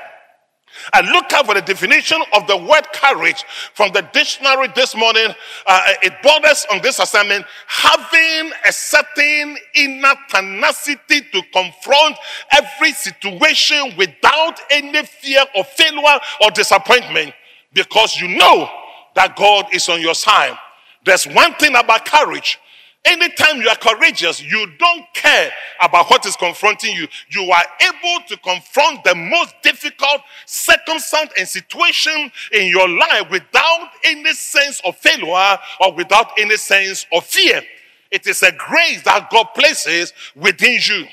I 0.92 1.00
looked 1.00 1.32
up 1.32 1.46
for 1.46 1.54
the 1.54 1.62
definition 1.62 2.20
of 2.34 2.46
the 2.46 2.56
word 2.56 2.86
courage 2.92 3.44
from 3.74 3.92
the 3.92 4.02
dictionary 4.12 4.68
this 4.74 4.96
morning. 4.96 5.28
Uh, 5.66 5.92
it 6.02 6.14
borders 6.22 6.66
on 6.72 6.80
this 6.82 6.98
assignment 6.98 7.44
having 7.66 8.52
a 8.66 8.72
certain 8.72 9.56
inner 9.74 10.14
tenacity 10.28 11.22
to 11.32 11.42
confront 11.52 12.16
every 12.52 12.92
situation 12.92 13.92
without 13.96 14.60
any 14.70 15.02
fear 15.04 15.44
of 15.54 15.66
failure 15.68 16.18
or 16.42 16.50
disappointment 16.50 17.32
because 17.72 18.16
you 18.20 18.28
know 18.28 18.68
that 19.14 19.36
God 19.36 19.66
is 19.72 19.88
on 19.88 20.00
your 20.00 20.14
side. 20.14 20.56
There's 21.04 21.26
one 21.26 21.54
thing 21.54 21.74
about 21.74 22.04
courage 22.04 22.58
Anytime 23.04 23.62
you 23.62 23.68
are 23.68 23.76
courageous, 23.76 24.42
you 24.42 24.66
don't 24.78 25.04
care 25.14 25.50
about 25.80 26.10
what 26.10 26.26
is 26.26 26.36
confronting 26.36 26.94
you. 26.94 27.06
You 27.30 27.50
are 27.50 27.64
able 27.80 28.24
to 28.26 28.36
confront 28.38 29.04
the 29.04 29.14
most 29.14 29.54
difficult 29.62 30.20
circumstance 30.46 31.30
and 31.38 31.48
situation 31.48 32.30
in 32.52 32.68
your 32.68 32.88
life 32.88 33.30
without 33.30 33.90
any 34.04 34.32
sense 34.34 34.80
of 34.84 34.96
failure 34.96 35.58
or 35.80 35.92
without 35.94 36.32
any 36.38 36.56
sense 36.56 37.06
of 37.12 37.24
fear. 37.24 37.62
It 38.10 38.26
is 38.26 38.42
a 38.42 38.52
grace 38.52 39.02
that 39.04 39.30
God 39.30 39.48
places 39.54 40.12
within 40.34 40.78
you. 40.82 41.06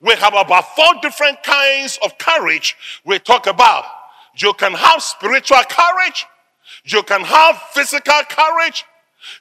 We 0.00 0.14
have 0.14 0.34
about 0.34 0.76
four 0.76 0.94
different 1.02 1.42
kinds 1.42 1.98
of 2.02 2.16
courage 2.18 2.76
we 3.04 3.18
talk 3.18 3.46
about. 3.46 3.84
You 4.36 4.52
can 4.54 4.72
have 4.72 5.02
spiritual 5.02 5.62
courage. 5.68 6.26
You 6.84 7.02
can 7.02 7.22
have 7.22 7.60
physical 7.72 8.20
courage. 8.28 8.84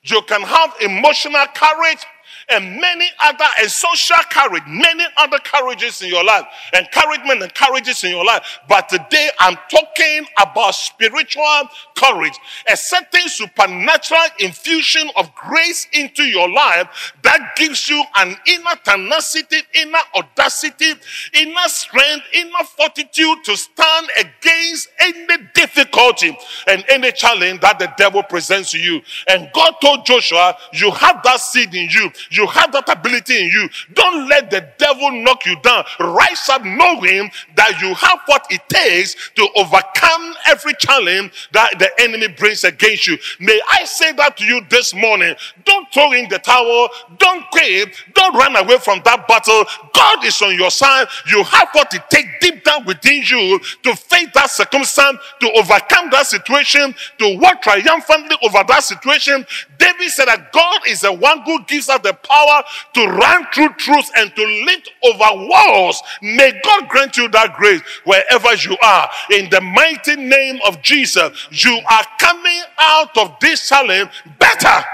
You 0.03 0.21
can 0.23 0.41
have 0.41 0.73
emotional 0.81 1.45
courage 1.53 2.05
and 2.50 2.79
many 2.79 3.07
other 3.23 3.45
and 3.59 3.69
social 3.69 4.17
courage, 4.29 4.63
many 4.67 5.03
other 5.17 5.38
courages 5.39 6.01
in 6.01 6.09
your 6.09 6.23
life, 6.23 6.45
encouragement 6.77 7.41
and 7.43 7.53
courages 7.53 8.03
in 8.03 8.12
your 8.12 8.25
life. 8.25 8.59
But 8.67 8.89
today 8.89 9.29
I'm 9.39 9.57
talking 9.69 10.27
about 10.39 10.75
spiritual 10.75 11.69
courage, 11.95 12.33
a 12.69 12.75
certain 12.75 13.27
supernatural 13.27 14.21
infusion 14.39 15.09
of 15.15 15.33
grace 15.35 15.88
into 15.93 16.23
your 16.23 16.50
life 16.50 17.13
that 17.23 17.55
gives 17.55 17.89
you 17.89 18.03
an 18.17 18.35
inner 18.47 18.75
tenacity, 18.83 19.57
inner 19.73 20.00
audacity, 20.15 20.93
inner 21.33 21.67
strength, 21.67 22.25
inner 22.33 22.63
fortitude 22.77 23.43
to 23.43 23.55
stand 23.57 24.07
against 24.19 24.89
any 25.00 25.43
difficulty 25.53 26.38
and 26.67 26.83
any 26.89 27.12
challenge 27.12 27.62
that 27.62 27.79
the 27.79 27.91
devil 27.97 28.23
presents 28.23 28.71
to 28.71 28.79
you. 28.79 29.01
And 29.27 29.50
God 29.53 29.75
told 29.81 30.05
Joshua, 30.05 30.55
You 30.73 30.91
have 30.91 31.21
that 31.23 31.39
seed 31.39 31.73
in 31.73 31.89
you. 31.89 32.12
You 32.33 32.47
have 32.47 32.71
that 32.71 32.89
ability 32.89 33.39
in 33.45 33.47
you. 33.51 33.69
Don't 33.93 34.27
let 34.27 34.49
the 34.49 34.67
devil 34.79 35.11
knock 35.11 35.45
you 35.45 35.55
down. 35.61 35.85
Rise 35.99 36.49
up 36.49 36.63
knowing 36.65 37.29
that 37.55 37.79
you 37.79 37.93
have 37.93 38.19
what 38.25 38.45
it 38.49 38.61
takes 38.67 39.15
to 39.35 39.47
overcome 39.55 40.33
every 40.47 40.73
challenge 40.79 41.49
that 41.51 41.77
the 41.77 41.89
enemy 42.01 42.27
brings 42.29 42.63
against 42.63 43.05
you. 43.07 43.17
May 43.39 43.59
I 43.69 43.85
say 43.85 44.13
that 44.13 44.37
to 44.37 44.45
you 44.45 44.61
this 44.69 44.95
morning. 44.95 45.35
Don't 45.63 45.91
throw 45.93 46.11
in 46.13 46.27
the 46.27 46.39
towel. 46.39 46.89
Don't 47.19 47.45
quit. 47.51 47.95
Don't 48.15 48.35
run 48.35 48.55
away 48.55 48.79
from 48.79 49.01
that 49.05 49.27
battle. 49.27 49.63
God 49.93 50.25
is 50.25 50.41
on 50.41 50.55
your 50.55 50.71
side. 50.71 51.07
You 51.27 51.43
have 51.43 51.69
what 51.73 51.93
it 51.93 52.01
takes 52.09 52.29
deep 52.41 52.63
down 52.63 52.85
within 52.85 53.23
you 53.23 53.59
to 53.83 53.95
face 53.95 54.29
that 54.33 54.49
circumstance, 54.49 55.19
to 55.39 55.51
overcome 55.51 56.09
that 56.11 56.25
situation, 56.25 56.95
to 57.19 57.37
walk 57.37 57.61
triumphantly 57.61 58.37
over 58.41 58.63
that 58.67 58.83
situation. 58.83 59.45
David 59.77 60.09
said 60.09 60.25
that 60.25 60.51
God 60.51 60.87
is 60.87 61.01
the 61.01 61.13
one 61.13 61.41
who 61.41 61.63
gives 61.65 61.89
us 61.89 61.99
the 62.01 62.13
power 62.24 62.63
to 62.94 63.06
run 63.08 63.46
through 63.53 63.74
truth 63.75 64.10
and 64.15 64.36
to 64.36 64.46
lift 64.65 64.92
over 65.03 65.48
walls. 65.48 66.01
May 66.22 66.60
God 66.63 66.89
grant 66.89 67.18
you 67.18 67.27
that 67.30 67.56
grace 67.56 67.82
wherever 68.06 68.53
you 68.56 68.77
are. 68.84 69.10
In 69.32 69.50
the 69.50 69.62
mighty 69.62 70.15
name 70.15 70.60
of 70.65 70.82
Jesus, 70.82 71.48
you 71.51 71.80
are 71.89 72.06
coming 72.20 72.62
out 72.80 73.18
of 73.18 73.36
this 73.39 73.70
challenge 73.70 74.10
better 74.39 74.86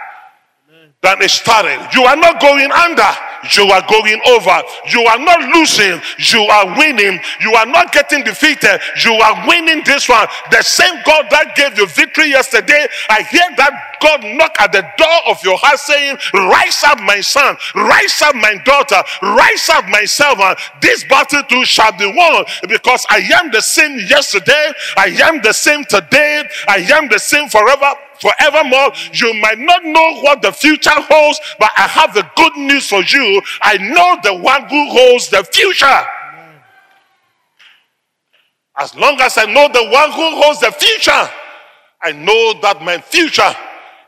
than 1.02 1.22
it 1.22 1.30
started. 1.30 1.80
You 1.94 2.04
are 2.04 2.18
not 2.18 2.42
going 2.42 2.72
under, 2.72 3.08
you 3.56 3.66
are 3.72 3.84
going 3.88 4.22
over. 4.28 4.62
You 4.92 5.02
are 5.06 5.20
not 5.20 5.42
losing, 5.56 6.02
you 6.18 6.42
are 6.42 6.78
winning. 6.78 7.20
You 7.42 7.54
are 7.54 7.66
not 7.66 7.92
getting 7.92 8.24
defeated, 8.24 8.80
you 9.04 9.14
are 9.14 9.48
winning 9.48 9.84
this 9.86 10.10
one. 10.10 10.28
The 10.52 10.62
same 10.62 10.96
God 11.06 11.28
that 11.32 11.56
gave 11.56 11.78
you 11.78 11.88
victory 11.88 12.30
yesterday, 12.30 12.88
I 13.10 13.24
hear 13.24 13.46
that 13.58 13.98
God 14.02 14.24
knock 14.24 14.56
at 14.60 14.72
the 14.72 14.82
door 14.98 15.20
of 15.28 15.44
your 15.44 15.58
heart 15.58 15.80
saying, 15.80 16.18
Rise 16.34 16.84
up, 16.86 17.00
my 17.02 17.22
son, 17.22 17.58
rise 17.76 18.22
up, 18.22 18.36
my 18.36 18.56
daughter, 18.64 19.02
rise 19.22 19.70
up, 19.70 19.86
my 19.88 20.06
servant. 20.06 20.60
This 20.82 21.04
battle 21.04 21.44
too 21.44 21.66
shall 21.66 21.92
be 21.92 22.06
won 22.06 22.46
because 22.68 23.06
I 23.10 23.20
am 23.42 23.52
the 23.52 23.62
same 23.62 24.00
yesterday, 24.08 24.72
I 24.98 25.08
am 25.24 25.42
the 25.42 25.54
same 25.54 25.84
today, 25.86 26.44
I 26.68 26.78
am 26.92 27.10
the 27.10 27.20
same 27.20 27.50
forever 27.50 27.94
forevermore. 28.22 28.92
You 29.14 29.34
might 29.36 29.60
not 29.60 29.84
know 29.84 30.22
what 30.22 30.42
the 30.42 30.52
future 30.52 30.92
holds, 30.94 31.40
but 31.60 31.72
I 31.78 31.82
have 31.82 32.14
the 32.14 32.30
good 32.36 32.56
news 32.58 32.88
for 32.88 33.02
you. 33.04 33.42
I 33.62 33.78
know 33.78 34.18
the 34.24 34.36
one 34.42 34.68
who 34.70 34.90
holds 34.90 35.30
the 35.30 35.44
future. 35.44 36.02
As 38.78 38.96
long 38.96 39.20
as 39.20 39.38
I 39.38 39.46
know 39.46 39.68
the 39.68 39.90
one 39.90 40.12
who 40.12 40.42
holds 40.42 40.62
the 40.62 40.72
future, 40.72 41.30
I 42.02 42.14
know 42.14 42.60
that 42.62 42.82
my 42.82 42.98
future 43.00 43.54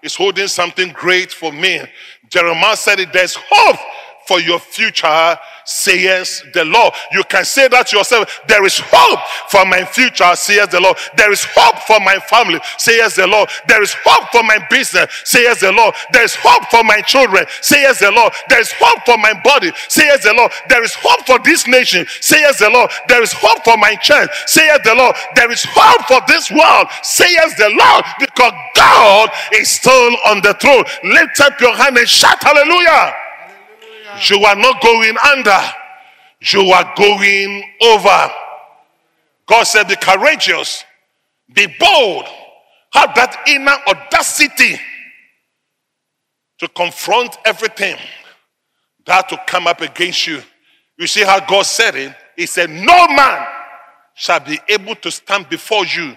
is 0.01 0.15
holding 0.15 0.47
something 0.47 0.93
great 0.93 1.31
for 1.31 1.51
me. 1.51 1.81
Jeremiah 2.29 2.77
said 2.77 2.99
it, 2.99 3.11
there's 3.11 3.37
hope 3.37 3.79
for 4.25 4.39
your 4.39 4.59
future, 4.59 5.37
says 5.65 6.43
the 6.53 6.65
Lord. 6.65 6.93
You 7.11 7.23
can 7.23 7.45
say 7.45 7.67
that 7.67 7.87
to 7.87 7.97
yourself. 7.97 8.41
There 8.47 8.65
is 8.65 8.79
hope 8.83 9.19
for 9.49 9.65
my 9.65 9.83
future, 9.85 10.35
says 10.35 10.69
the 10.69 10.79
Lord. 10.79 10.97
There 11.17 11.31
is 11.31 11.43
hope 11.43 11.79
for 11.87 11.99
my 11.99 12.19
family, 12.19 12.59
says 12.77 13.15
the 13.15 13.27
Lord. 13.27 13.49
There 13.67 13.81
is 13.81 13.95
hope 14.03 14.29
for 14.31 14.43
my 14.43 14.59
business, 14.69 15.11
says 15.25 15.59
the 15.59 15.71
Lord. 15.71 15.95
There 16.13 16.23
is 16.23 16.35
hope 16.35 16.65
for 16.69 16.83
my 16.83 17.01
children, 17.01 17.45
says 17.61 17.99
the 17.99 18.11
Lord. 18.11 18.33
There 18.49 18.61
is 18.61 18.71
hope 18.73 19.05
for 19.05 19.17
my 19.17 19.33
body, 19.43 19.71
says 19.87 20.21
the 20.23 20.33
Lord. 20.33 20.51
There 20.69 20.83
is 20.83 20.93
hope 20.95 21.25
for 21.25 21.39
this 21.39 21.67
nation, 21.67 22.05
says 22.19 22.57
the 22.57 22.69
Lord. 22.69 22.91
There 23.07 23.21
is 23.21 23.33
hope 23.33 23.63
for 23.63 23.77
my 23.77 23.95
church, 23.95 24.29
says 24.45 24.79
the 24.83 24.95
Lord. 24.95 25.15
There 25.35 25.51
is 25.51 25.63
hope 25.67 26.05
for 26.07 26.21
this 26.27 26.51
world, 26.51 26.87
says 27.03 27.55
the 27.57 27.69
Lord, 27.69 28.05
because 28.19 28.53
God 28.75 29.29
is 29.53 29.69
still 29.69 30.15
on 30.27 30.41
the 30.41 30.55
throne. 30.59 30.83
Lift 31.03 31.39
up 31.41 31.59
your 31.59 31.75
hand 31.75 31.97
and 31.97 32.07
shout 32.07 32.41
hallelujah. 32.41 33.13
You 34.29 34.43
are 34.45 34.55
not 34.55 34.81
going 34.81 35.15
under, 35.17 35.59
you 36.41 36.71
are 36.71 36.93
going 36.95 37.63
over. 37.81 38.31
God 39.45 39.63
said, 39.63 39.87
Be 39.87 39.95
courageous, 39.95 40.83
be 41.53 41.67
bold, 41.79 42.25
have 42.93 43.13
that 43.15 43.43
inner 43.47 43.77
audacity 43.87 44.79
to 46.59 46.67
confront 46.69 47.37
everything 47.45 47.97
that 49.05 49.27
to 49.29 49.39
come 49.47 49.67
up 49.67 49.81
against 49.81 50.27
you. 50.27 50.41
You 50.97 51.07
see 51.07 51.23
how 51.23 51.39
God 51.45 51.63
said 51.65 51.95
it? 51.95 52.15
He 52.35 52.45
said, 52.45 52.69
No 52.69 53.07
man 53.07 53.47
shall 54.13 54.39
be 54.39 54.59
able 54.69 54.95
to 54.95 55.11
stand 55.11 55.49
before 55.49 55.85
you 55.85 56.15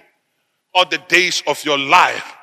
all 0.74 0.84
the 0.84 0.98
days 1.08 1.42
of 1.46 1.64
your 1.64 1.78
life. 1.78 2.34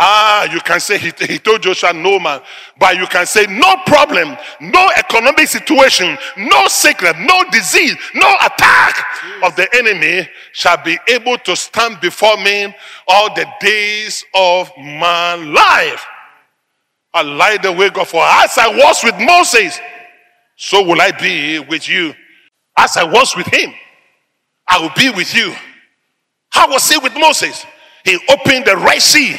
Ah, 0.00 0.44
you 0.52 0.60
can 0.60 0.78
say 0.78 0.96
he, 0.96 1.10
he 1.26 1.40
told 1.40 1.60
Joshua, 1.60 1.92
no 1.92 2.20
man. 2.20 2.40
But 2.78 2.96
you 2.96 3.06
can 3.08 3.26
say, 3.26 3.46
no 3.46 3.74
problem, 3.84 4.36
no 4.60 4.88
economic 4.96 5.48
situation, 5.48 6.16
no 6.36 6.68
sickness, 6.68 7.14
no 7.18 7.42
disease, 7.50 7.96
no 8.14 8.32
attack 8.46 8.96
of 9.42 9.56
the 9.56 9.68
enemy 9.74 10.28
shall 10.52 10.80
be 10.84 10.96
able 11.08 11.36
to 11.38 11.56
stand 11.56 12.00
before 12.00 12.36
me 12.36 12.72
all 13.08 13.34
the 13.34 13.44
days 13.60 14.24
of 14.34 14.70
my 14.78 15.34
life. 15.34 16.06
I 17.12 17.22
lied 17.22 17.64
the 17.64 17.72
way 17.72 17.90
God 17.90 18.06
for 18.06 18.22
as 18.22 18.56
I 18.56 18.68
was 18.68 19.02
with 19.02 19.18
Moses, 19.18 19.80
so 20.54 20.84
will 20.84 21.00
I 21.00 21.10
be 21.10 21.58
with 21.58 21.88
you. 21.88 22.14
As 22.76 22.96
I 22.96 23.02
was 23.02 23.34
with 23.34 23.48
him, 23.48 23.74
I 24.68 24.78
will 24.78 24.92
be 24.96 25.10
with 25.10 25.34
you. 25.34 25.52
How 26.50 26.70
was 26.70 26.88
he 26.88 26.98
with 26.98 27.14
Moses? 27.16 27.66
He 28.04 28.16
opened 28.28 28.64
the 28.64 28.76
Red 28.76 29.02
Sea 29.02 29.36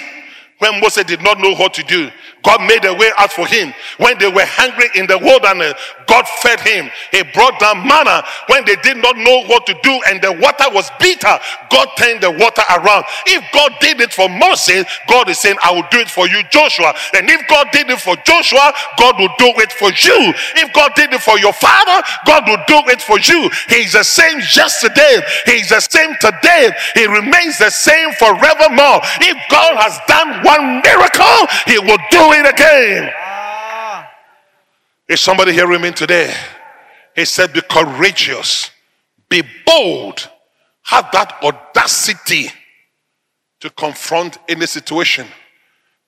when 0.59 0.79
Moses 0.79 1.05
did 1.05 1.21
not 1.21 1.39
know 1.39 1.55
what 1.55 1.73
to 1.75 1.83
do. 1.83 2.11
God 2.43 2.61
made 2.67 2.85
a 2.85 2.93
way 2.93 3.11
out 3.17 3.31
for 3.31 3.47
him. 3.47 3.73
When 3.97 4.17
they 4.19 4.31
were 4.31 4.45
hungry 4.45 4.89
in 4.95 5.07
the 5.07 5.17
wilderness, 5.17 5.73
God 6.07 6.25
fed 6.41 6.59
him. 6.61 6.89
He 7.11 7.23
brought 7.33 7.59
down 7.59 7.85
manna 7.87 8.23
when 8.47 8.65
they 8.65 8.75
did 8.77 8.97
not 8.97 9.17
know 9.17 9.45
what 9.45 9.65
to 9.67 9.75
do 9.83 9.93
and 10.09 10.21
the 10.21 10.31
water 10.33 10.65
was 10.73 10.89
bitter. 10.99 11.37
God 11.69 11.87
turned 11.97 12.21
the 12.21 12.31
water 12.31 12.63
around. 12.69 13.05
If 13.27 13.43
God 13.53 13.73
did 13.81 14.01
it 14.01 14.13
for 14.13 14.29
Moses, 14.29 14.85
God 15.07 15.29
is 15.29 15.39
saying, 15.39 15.57
I 15.63 15.71
will 15.71 15.87
do 15.91 15.99
it 15.99 16.09
for 16.09 16.27
you, 16.27 16.41
Joshua. 16.51 16.93
And 17.13 17.29
if 17.29 17.47
God 17.47 17.67
did 17.71 17.89
it 17.89 17.99
for 17.99 18.15
Joshua, 18.25 18.73
God 18.97 19.19
will 19.19 19.33
do 19.37 19.51
it 19.61 19.71
for 19.73 19.89
you. 19.91 20.33
If 20.57 20.73
God 20.73 20.91
did 20.95 21.13
it 21.13 21.21
for 21.21 21.37
your 21.39 21.53
father, 21.53 22.01
God 22.25 22.47
will 22.47 22.63
do 22.67 22.79
it 22.91 23.01
for 23.01 23.19
you. 23.19 23.49
He's 23.69 23.93
the 23.93 24.03
same 24.03 24.39
yesterday. 24.39 25.21
He's 25.45 25.69
the 25.69 25.79
same 25.81 26.15
today. 26.21 26.71
He 26.95 27.05
remains 27.07 27.59
the 27.59 27.69
same 27.69 28.11
forevermore. 28.13 29.01
If 29.21 29.37
God 29.49 29.75
has 29.77 29.99
done 30.07 30.43
one 30.43 30.81
miracle, 30.81 31.47
he 31.67 31.79
will 31.79 32.01
do 32.11 32.28
it 32.33 32.53
again. 32.53 33.11
Ah. 33.15 34.09
Is 35.07 35.19
somebody 35.19 35.53
hearing 35.53 35.81
me 35.81 35.91
today? 35.91 36.33
He 37.15 37.25
said, 37.25 37.53
Be 37.53 37.61
courageous, 37.61 38.71
be 39.29 39.43
bold, 39.65 40.29
have 40.83 41.09
that 41.11 41.35
audacity 41.43 42.47
to 43.59 43.69
confront 43.71 44.37
any 44.47 44.65
situation 44.65 45.27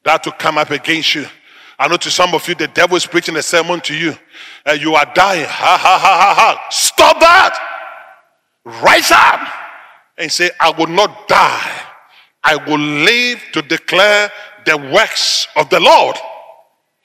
that 0.04 0.24
to 0.24 0.32
come 0.32 0.58
up 0.58 0.72
against 0.72 1.16
you. 1.16 1.26
I 1.78 1.88
know 1.88 1.98
to 1.98 2.12
some 2.12 2.34
of 2.36 2.48
you, 2.48 2.56
the 2.56 2.68
devil 2.68 2.96
is 2.96 3.08
preaching 3.08 3.36
a 3.38 3.42
sermon 3.42 3.82
to 3.82 3.96
you, 3.96 4.14
and 4.66 4.80
you 4.80 4.94
are 4.94 5.12
dying. 5.16 5.46
Ha 5.46 5.78
ha 5.82 5.98
ha 5.98 6.18
ha 6.18 6.34
ha. 6.36 6.68
Stop 6.70 7.20
that. 7.20 7.58
Rise 8.64 9.12
up 9.12 9.40
and 10.18 10.32
say, 10.32 10.52
I 10.60 10.70
will 10.72 10.88
not 10.88 11.28
die. 11.28 11.82
I 12.44 12.56
will 12.56 12.80
live 12.80 13.44
to 13.54 13.62
declare 13.64 14.32
the 14.66 14.78
works 14.78 15.48
of 15.56 15.70
the 15.70 15.80
Lord. 15.80 16.16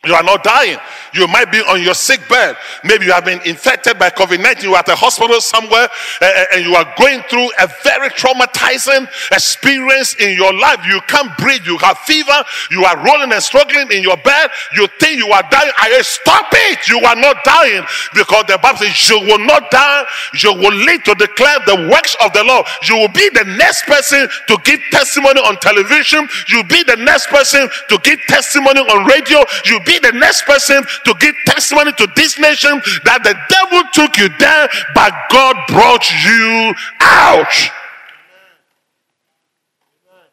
You 0.06 0.14
are 0.14 0.22
not 0.22 0.44
dying. 0.44 0.78
You 1.12 1.26
might 1.28 1.50
be 1.50 1.58
on 1.58 1.82
your 1.82 1.94
sick 1.94 2.20
bed. 2.28 2.56
Maybe 2.84 3.06
you 3.06 3.12
have 3.12 3.24
been 3.24 3.40
infected 3.46 3.98
by 3.98 4.10
COVID 4.10 4.40
19. 4.42 4.64
You 4.64 4.74
are 4.74 4.78
at 4.78 4.88
a 4.88 4.96
hospital 4.96 5.40
somewhere 5.40 5.88
eh, 6.20 6.26
eh, 6.26 6.44
and 6.54 6.64
you 6.64 6.74
are 6.74 6.86
going 6.98 7.22
through 7.28 7.48
a 7.58 7.68
very 7.82 8.10
traumatizing 8.10 9.08
experience 9.32 10.14
in 10.16 10.36
your 10.36 10.52
life. 10.52 10.84
You 10.86 11.00
can't 11.08 11.36
breathe. 11.38 11.66
You 11.66 11.78
have 11.78 11.98
fever. 11.98 12.44
You 12.70 12.84
are 12.84 12.96
rolling 13.04 13.32
and 13.32 13.42
struggling 13.42 13.90
in 13.92 14.02
your 14.02 14.16
bed. 14.18 14.50
You 14.76 14.86
think 15.00 15.18
you 15.18 15.32
are 15.32 15.42
dying. 15.50 15.72
I 15.78 16.00
stop 16.02 16.46
it. 16.52 16.88
You 16.88 17.00
are 17.00 17.16
not 17.16 17.42
dying 17.44 17.84
because 18.14 18.44
the 18.46 18.58
Bible 18.62 18.78
says 18.78 19.08
you 19.08 19.20
will 19.20 19.44
not 19.44 19.70
die. 19.70 20.04
You 20.42 20.52
will 20.52 20.74
live 20.74 21.02
to 21.04 21.14
declare 21.14 21.58
the 21.66 21.88
works 21.90 22.16
of 22.22 22.32
the 22.32 22.44
Lord. 22.44 22.66
You 22.88 22.96
will 22.96 23.12
be 23.12 23.28
the 23.32 23.44
next 23.56 23.84
person 23.86 24.28
to 24.48 24.58
give 24.64 24.80
testimony 24.90 25.40
on 25.40 25.56
television. 25.58 26.28
You'll 26.48 26.68
be 26.68 26.82
the 26.84 26.96
next 26.96 27.28
person 27.28 27.68
to 27.88 27.98
give 28.02 28.20
testimony 28.28 28.80
on 28.80 29.06
radio. 29.06 29.42
You'll 29.64 29.84
be 29.84 29.95
the 29.98 30.12
next 30.12 30.44
person 30.44 30.82
to 31.04 31.14
give 31.20 31.34
testimony 31.44 31.92
to 31.92 32.08
this 32.16 32.38
nation 32.38 32.80
that 33.04 33.22
the 33.22 33.34
devil 33.48 33.82
took 33.92 34.16
you 34.18 34.28
there, 34.38 34.68
but 34.94 35.12
God 35.30 35.56
brought 35.68 36.10
you 36.24 36.74
out. 37.00 37.52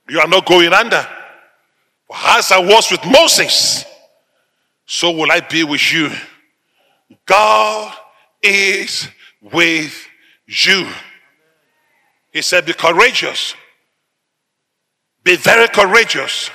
You 0.09 0.19
are 0.19 0.27
not 0.27 0.45
going 0.45 0.73
under. 0.73 1.07
As 2.25 2.51
I 2.51 2.59
was 2.59 2.91
with 2.91 3.03
Moses, 3.05 3.85
so 4.85 5.11
will 5.11 5.31
I 5.31 5.39
be 5.39 5.63
with 5.63 5.91
you. 5.91 6.11
God 7.25 7.93
is 8.41 9.07
with 9.41 10.07
you. 10.45 10.87
He 12.31 12.41
said, 12.41 12.65
Be 12.65 12.73
courageous. 12.73 13.55
Be 15.23 15.37
very 15.37 15.67
courageous. 15.69 16.49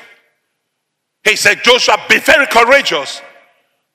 He 1.24 1.36
said, 1.36 1.62
Joshua, 1.62 1.96
be 2.08 2.18
very 2.18 2.46
courageous. 2.46 3.22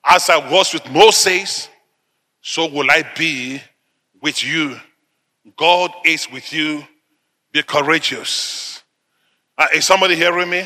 As 0.04 0.28
I 0.28 0.50
was 0.50 0.72
with 0.72 0.88
Moses, 0.90 1.68
so 2.40 2.66
will 2.66 2.90
I 2.90 3.04
be 3.16 3.60
with 4.20 4.44
you. 4.44 4.76
God 5.56 5.92
is 6.04 6.30
with 6.30 6.52
you. 6.52 6.84
Be 7.52 7.62
courageous. 7.62 8.82
Uh, 9.56 9.66
is 9.74 9.86
somebody 9.86 10.16
hearing 10.16 10.50
me? 10.50 10.64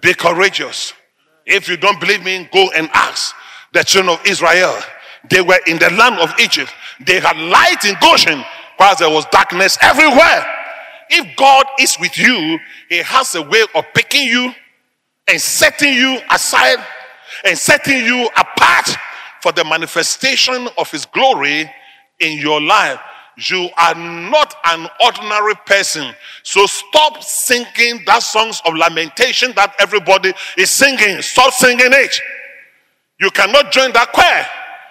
Be 0.00 0.14
courageous. 0.14 0.92
If 1.46 1.68
you 1.68 1.76
don't 1.76 2.00
believe 2.00 2.24
me, 2.24 2.48
go 2.52 2.70
and 2.76 2.88
ask 2.92 3.34
the 3.72 3.82
children 3.82 4.14
of 4.14 4.24
Israel. 4.26 4.76
They 5.28 5.40
were 5.40 5.60
in 5.66 5.78
the 5.78 5.90
land 5.90 6.18
of 6.18 6.32
Egypt. 6.40 6.72
They 7.04 7.20
had 7.20 7.36
light 7.36 7.84
in 7.84 7.96
Goshen, 8.00 8.42
while 8.76 8.96
there 8.96 9.10
was 9.10 9.26
darkness 9.26 9.76
everywhere. 9.82 10.46
If 11.10 11.36
God 11.36 11.66
is 11.78 11.96
with 12.00 12.16
you, 12.16 12.58
He 12.88 12.98
has 12.98 13.34
a 13.34 13.42
way 13.42 13.64
of 13.74 13.84
picking 13.94 14.22
you 14.22 14.52
and 15.28 15.40
setting 15.40 15.94
you 15.94 16.20
aside 16.30 16.78
and 17.44 17.56
setting 17.56 18.04
you 18.04 18.28
apart 18.36 18.90
for 19.42 19.52
the 19.52 19.64
manifestation 19.64 20.68
of 20.76 20.90
His 20.90 21.06
glory 21.06 21.70
in 22.20 22.38
your 22.38 22.60
life. 22.60 23.00
You 23.48 23.70
are 23.78 23.94
not 23.94 24.54
an 24.64 24.86
ordinary 25.02 25.54
person. 25.66 26.14
So 26.42 26.66
stop 26.66 27.22
singing 27.22 28.02
that 28.06 28.22
songs 28.22 28.60
of 28.66 28.74
lamentation 28.74 29.52
that 29.56 29.74
everybody 29.78 30.34
is 30.58 30.68
singing. 30.68 31.22
Stop 31.22 31.54
singing 31.54 31.78
it. 31.80 32.20
You 33.18 33.30
cannot 33.30 33.72
join 33.72 33.92
that 33.92 34.12
choir. 34.12 34.46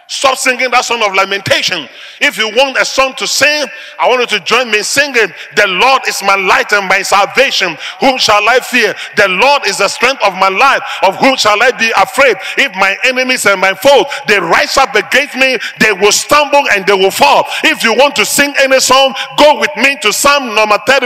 Stop 0.10 0.38
singing 0.42 0.72
that 0.72 0.82
song 0.82 1.06
of 1.06 1.14
lamentation. 1.14 1.88
If 2.20 2.36
you 2.36 2.50
want 2.58 2.82
a 2.82 2.84
song 2.84 3.14
to 3.22 3.28
sing, 3.28 3.70
I 4.00 4.10
want 4.10 4.26
you 4.26 4.40
to 4.40 4.44
join 4.44 4.72
me 4.72 4.82
singing. 4.82 5.30
The 5.54 5.68
Lord 5.70 6.02
is 6.10 6.18
my 6.26 6.34
light 6.34 6.74
and 6.74 6.90
my 6.90 7.04
salvation. 7.06 7.78
Whom 8.02 8.18
shall 8.18 8.42
I 8.50 8.58
fear? 8.58 8.96
The 9.16 9.30
Lord 9.30 9.70
is 9.70 9.78
the 9.78 9.88
strength 9.88 10.26
of 10.26 10.34
my 10.34 10.50
life. 10.50 10.82
Of 11.04 11.16
whom 11.22 11.38
shall 11.38 11.62
I 11.62 11.70
be 11.78 11.94
afraid? 11.94 12.38
If 12.58 12.74
my 12.74 12.98
enemies 13.06 13.46
and 13.46 13.62
my 13.62 13.78
foes 13.78 14.10
they 14.26 14.40
rise 14.40 14.78
up 14.82 14.96
against 14.98 15.38
me, 15.38 15.62
they 15.78 15.94
will 15.94 16.12
stumble 16.12 16.66
and 16.74 16.90
they 16.90 16.98
will 16.98 17.14
fall. 17.14 17.46
If 17.64 17.84
you 17.84 17.94
want 17.94 18.16
to 18.18 18.26
sing 18.26 18.56
any 18.58 18.80
song, 18.80 19.14
go 19.38 19.60
with 19.62 19.70
me 19.78 19.96
to 20.02 20.12
Psalm 20.12 20.56
number 20.56 20.82
34. 20.90 21.06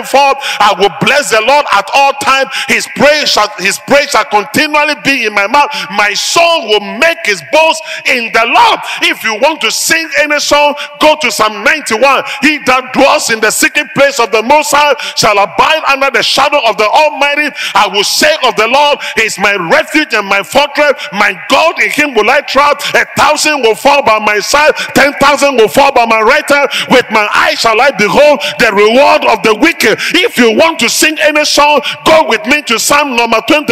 I 0.63 0.79
will 0.79 0.95
bless 1.03 1.27
the 1.27 1.43
Lord 1.43 1.65
at 1.75 1.91
all 1.93 2.13
times. 2.23 2.55
His 2.71 2.87
praise 2.95 3.27
shall 3.27 3.51
his 3.59 3.79
praise 3.83 4.15
shall 4.15 4.31
continually 4.31 4.95
be 5.03 5.27
in 5.27 5.33
my 5.35 5.47
mouth. 5.47 5.75
My 5.91 6.13
soul 6.13 6.71
will 6.71 6.87
make 7.03 7.19
his 7.25 7.43
boast 7.51 7.83
in 8.07 8.31
the 8.31 8.47
Lord. 8.47 8.79
If 9.01 9.23
you 9.23 9.35
want 9.41 9.61
to 9.61 9.71
sing 9.71 10.07
any 10.21 10.39
song, 10.39 10.75
go 10.99 11.15
to 11.21 11.31
Psalm 11.31 11.63
91. 11.63 12.23
He 12.41 12.59
that 12.65 12.93
dwells 12.93 13.29
in 13.29 13.39
the 13.39 13.51
secret 13.51 13.87
place 13.95 14.19
of 14.19 14.31
the 14.31 14.43
Most 14.43 14.71
High 14.71 14.95
shall 15.15 15.37
abide 15.37 15.83
under 15.89 16.11
the 16.11 16.23
shadow 16.23 16.59
of 16.67 16.77
the 16.77 16.87
Almighty. 16.87 17.49
I 17.75 17.87
will 17.87 18.03
say 18.03 18.31
of 18.45 18.55
the 18.55 18.67
Lord, 18.67 18.99
is 19.17 19.37
my 19.39 19.55
refuge 19.55 20.13
and 20.13 20.27
my 20.27 20.43
fortress. 20.43 20.93
My 21.13 21.33
God, 21.49 21.79
in 21.81 21.91
Him 21.91 22.13
will 22.13 22.29
I 22.29 22.41
trust. 22.41 22.93
A 22.95 23.05
thousand 23.17 23.61
will 23.61 23.75
fall 23.75 24.03
by 24.03 24.19
my 24.19 24.39
side, 24.39 24.75
ten 24.93 25.13
thousand 25.21 25.57
will 25.57 25.69
fall 25.69 25.91
by 25.93 26.05
my 26.05 26.21
right 26.21 26.47
hand. 26.49 26.69
With 26.89 27.05
my 27.11 27.27
eyes 27.33 27.59
shall 27.59 27.79
I 27.79 27.91
behold 27.91 28.39
the 28.59 28.71
reward 28.71 29.25
of 29.25 29.43
the 29.43 29.55
wicked. 29.59 29.97
If 30.15 30.37
you 30.37 30.55
want 30.57 30.79
to 30.79 30.89
sing 30.89 31.17
any 31.21 31.45
song, 31.45 31.81
go 32.05 32.27
with 32.27 32.45
me 32.45 32.61
to 32.63 32.79
Psalm 32.79 33.15
number 33.15 33.41
23. 33.47 33.69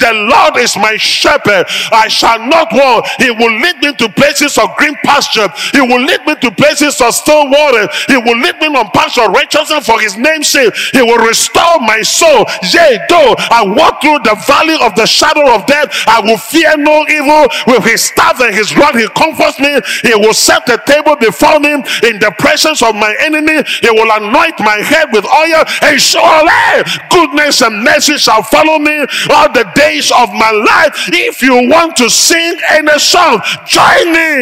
The 0.00 0.12
Lord 0.30 0.56
is 0.56 0.76
my 0.76 0.96
shepherd. 0.96 1.66
I 1.92 2.08
shall 2.08 2.38
not 2.38 2.72
want. 2.72 3.06
He 3.18 3.30
will 3.30 3.52
lead 3.60 3.78
me 3.78 3.92
to 3.94 4.08
places 4.08 4.49
places 4.50 4.70
of 4.70 4.76
green 4.76 4.94
pasture. 5.04 5.48
He 5.72 5.80
will 5.80 6.00
lead 6.02 6.24
me 6.26 6.34
to 6.36 6.50
places 6.50 7.00
of 7.00 7.14
still 7.14 7.48
water. 7.48 7.88
He 8.08 8.16
will 8.16 8.38
lead 8.38 8.56
me 8.60 8.66
on 8.68 8.90
paths 8.90 9.18
of 9.18 9.28
righteousness 9.30 9.86
for 9.86 10.00
his 10.00 10.16
name's 10.16 10.48
sake. 10.48 10.74
He 10.92 11.02
will 11.02 11.18
restore 11.26 11.80
my 11.80 12.02
soul. 12.02 12.46
Yea, 12.72 12.98
though 13.08 13.34
I 13.50 13.64
walk 13.66 14.02
through 14.02 14.20
the 14.24 14.36
valley 14.46 14.76
of 14.82 14.94
the 14.96 15.06
shadow 15.06 15.54
of 15.54 15.66
death, 15.66 15.90
I 16.06 16.20
will 16.20 16.38
fear 16.38 16.76
no 16.76 17.06
evil. 17.08 17.48
With 17.66 17.84
his 17.84 18.02
staff 18.02 18.40
and 18.40 18.54
his 18.54 18.74
rod, 18.76 18.94
he 18.96 19.06
comforts 19.08 19.60
me. 19.60 19.80
He 20.02 20.14
will 20.14 20.34
set 20.34 20.66
the 20.66 20.80
table 20.86 21.16
before 21.16 21.60
me 21.60 21.74
in 22.08 22.18
the 22.18 22.32
presence 22.38 22.82
of 22.82 22.94
my 22.94 23.14
enemy. 23.20 23.62
He 23.80 23.90
will 23.90 24.10
anoint 24.10 24.58
my 24.60 24.78
head 24.82 25.08
with 25.12 25.24
oil, 25.24 25.62
and 25.82 26.00
surely 26.00 26.82
goodness 27.10 27.62
and 27.62 27.84
mercy 27.84 28.18
shall 28.18 28.42
follow 28.42 28.78
me 28.78 29.06
all 29.30 29.52
the 29.52 29.70
days 29.74 30.10
of 30.10 30.32
my 30.32 30.50
life. 30.50 30.92
If 31.12 31.42
you 31.42 31.68
want 31.68 31.96
to 31.96 32.10
sing 32.10 32.58
any 32.70 32.98
song, 32.98 33.40
join 33.66 34.12
me 34.12 34.39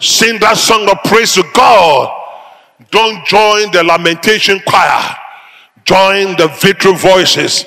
Sing 0.00 0.38
that 0.40 0.56
song 0.56 0.88
of 0.88 1.02
praise 1.04 1.34
to 1.34 1.44
God. 1.54 2.14
Don't 2.90 3.24
join 3.26 3.70
the 3.72 3.82
lamentation 3.82 4.60
choir. 4.66 5.16
Join 5.84 6.36
the 6.36 6.48
victory 6.60 6.94
voices 6.94 7.66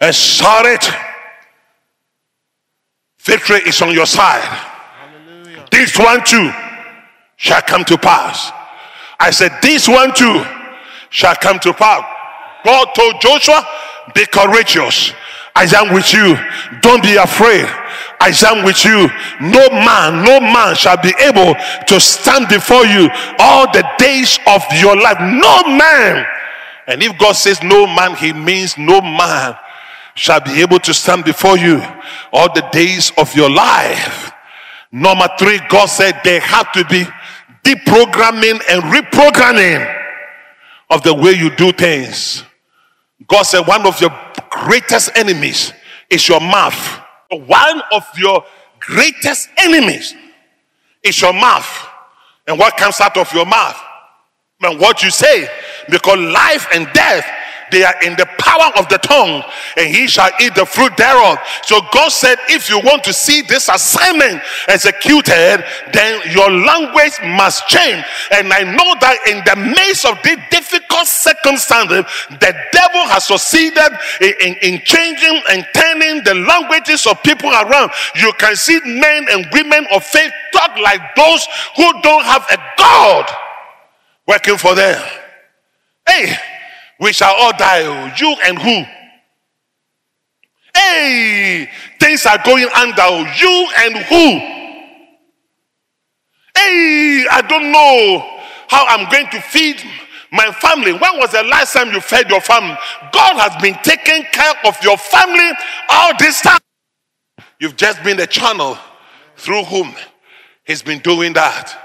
and 0.00 0.14
shout 0.14 0.66
it. 0.66 0.84
Victory 3.20 3.60
is 3.66 3.80
on 3.80 3.92
your 3.92 4.06
side. 4.06 4.42
Hallelujah. 4.42 5.66
This 5.70 5.98
one 5.98 6.22
too 6.24 6.52
shall 7.36 7.62
come 7.62 7.84
to 7.84 7.96
pass. 7.96 8.52
I 9.18 9.30
said, 9.30 9.52
This 9.62 9.88
one 9.88 10.12
too 10.14 10.44
shall 11.08 11.34
come 11.36 11.58
to 11.60 11.72
pass. 11.72 12.04
God 12.64 12.88
told 12.94 13.20
Joshua, 13.20 13.66
Be 14.14 14.26
courageous. 14.26 15.12
I 15.56 15.64
am 15.76 15.94
with 15.94 16.12
you. 16.12 16.36
Don't 16.80 17.02
be 17.02 17.16
afraid. 17.16 17.66
I 18.24 18.32
am 18.46 18.64
with 18.64 18.86
you. 18.86 19.10
No 19.38 19.68
man, 19.68 20.24
no 20.24 20.40
man 20.40 20.74
shall 20.76 20.96
be 20.96 21.12
able 21.20 21.54
to 21.88 22.00
stand 22.00 22.48
before 22.48 22.86
you 22.86 23.10
all 23.38 23.70
the 23.70 23.86
days 23.98 24.38
of 24.46 24.62
your 24.80 24.96
life. 24.96 25.18
No 25.20 25.76
man. 25.76 26.24
And 26.86 27.02
if 27.02 27.18
God 27.18 27.32
says 27.32 27.62
no 27.62 27.86
man, 27.86 28.16
he 28.16 28.32
means 28.32 28.78
no 28.78 29.02
man 29.02 29.56
shall 30.14 30.40
be 30.40 30.62
able 30.62 30.78
to 30.78 30.94
stand 30.94 31.26
before 31.26 31.58
you 31.58 31.82
all 32.32 32.50
the 32.54 32.66
days 32.72 33.12
of 33.18 33.34
your 33.34 33.50
life. 33.50 34.32
Number 34.90 35.28
three, 35.38 35.60
God 35.68 35.86
said 35.86 36.18
there 36.24 36.40
have 36.40 36.72
to 36.72 36.84
be 36.86 37.04
deprogramming 37.62 38.62
and 38.70 38.82
reprogramming 38.84 40.02
of 40.88 41.02
the 41.02 41.12
way 41.12 41.32
you 41.32 41.54
do 41.56 41.72
things. 41.72 42.42
God 43.26 43.42
said 43.42 43.66
one 43.66 43.86
of 43.86 44.00
your 44.00 44.18
greatest 44.48 45.10
enemies 45.14 45.74
is 46.08 46.26
your 46.26 46.40
mouth. 46.40 47.03
One 47.40 47.82
of 47.92 48.06
your 48.16 48.44
greatest 48.80 49.48
enemies 49.58 50.14
is 51.02 51.20
your 51.20 51.32
mouth. 51.32 51.88
And 52.46 52.58
what 52.58 52.76
comes 52.76 53.00
out 53.00 53.16
of 53.16 53.32
your 53.32 53.46
mouth? 53.46 53.76
And 54.62 54.80
what 54.80 55.02
you 55.02 55.10
say. 55.10 55.48
Because 55.88 56.18
life 56.18 56.66
and 56.72 56.90
death 56.92 57.26
they 57.74 57.82
are 57.82 58.00
in 58.04 58.14
the 58.14 58.26
power 58.38 58.70
of 58.78 58.88
the 58.88 58.98
tongue, 58.98 59.42
and 59.76 59.92
he 59.92 60.06
shall 60.06 60.30
eat 60.40 60.54
the 60.54 60.64
fruit 60.64 60.96
thereof. 60.96 61.38
So 61.64 61.80
God 61.92 62.10
said, 62.10 62.38
if 62.48 62.70
you 62.70 62.78
want 62.78 63.02
to 63.04 63.12
see 63.12 63.42
this 63.42 63.68
assignment 63.68 64.40
executed, 64.68 65.64
then 65.92 66.22
your 66.30 66.50
language 66.50 67.18
must 67.36 67.66
change. 67.66 68.04
And 68.30 68.52
I 68.52 68.62
know 68.62 68.94
that 69.02 69.18
in 69.26 69.42
the 69.42 69.56
midst 69.74 70.06
of 70.06 70.22
this 70.22 70.38
difficult 70.50 71.08
circumstances, 71.08 72.06
the 72.30 72.54
devil 72.70 73.02
has 73.10 73.26
succeeded 73.26 73.90
in, 74.20 74.34
in, 74.40 74.54
in 74.62 74.80
changing 74.84 75.42
and 75.50 75.66
turning 75.74 76.22
the 76.22 76.34
languages 76.46 77.06
of 77.06 77.20
people 77.24 77.50
around. 77.50 77.90
You 78.14 78.32
can 78.38 78.54
see 78.54 78.78
men 78.84 79.26
and 79.30 79.46
women 79.52 79.84
of 79.92 80.04
faith 80.04 80.30
talk 80.52 80.78
like 80.78 81.00
those 81.16 81.44
who 81.74 81.90
don't 82.02 82.24
have 82.24 82.46
a 82.50 82.58
God 82.78 83.26
working 84.28 84.58
for 84.58 84.76
them. 84.76 85.02
Hey, 86.06 86.36
we 87.00 87.12
shall 87.12 87.34
all 87.34 87.52
die. 87.56 87.82
Oh, 87.82 88.12
you 88.18 88.36
and 88.44 88.58
who? 88.58 88.84
Hey, 90.76 91.70
things 92.00 92.26
are 92.26 92.38
going 92.44 92.68
under 92.76 93.02
oh. 93.02 93.26
you 93.38 93.68
and 93.78 93.96
who? 93.96 94.54
Hey, 96.56 97.26
I 97.30 97.42
don't 97.48 97.72
know 97.72 98.40
how 98.68 98.86
I'm 98.86 99.10
going 99.10 99.28
to 99.30 99.40
feed 99.40 99.82
my 100.30 100.50
family. 100.52 100.92
When 100.92 101.18
was 101.18 101.32
the 101.32 101.42
last 101.44 101.72
time 101.72 101.92
you 101.92 102.00
fed 102.00 102.28
your 102.28 102.40
family? 102.40 102.76
God 103.12 103.36
has 103.38 103.60
been 103.62 103.76
taking 103.82 104.24
care 104.32 104.54
of 104.64 104.76
your 104.82 104.96
family 104.96 105.50
all 105.90 106.12
this 106.18 106.40
time. 106.40 106.60
You've 107.60 107.76
just 107.76 108.02
been 108.02 108.16
the 108.16 108.26
channel 108.26 108.76
through 109.36 109.64
whom 109.64 109.94
He's 110.64 110.82
been 110.82 111.00
doing 111.00 111.34
that. 111.34 111.76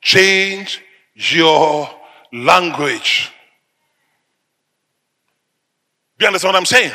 Change 0.00 0.80
your 1.14 1.88
language. 2.32 3.30
You 6.22 6.28
understand 6.28 6.52
what 6.52 6.60
I'm 6.60 6.66
saying? 6.66 6.92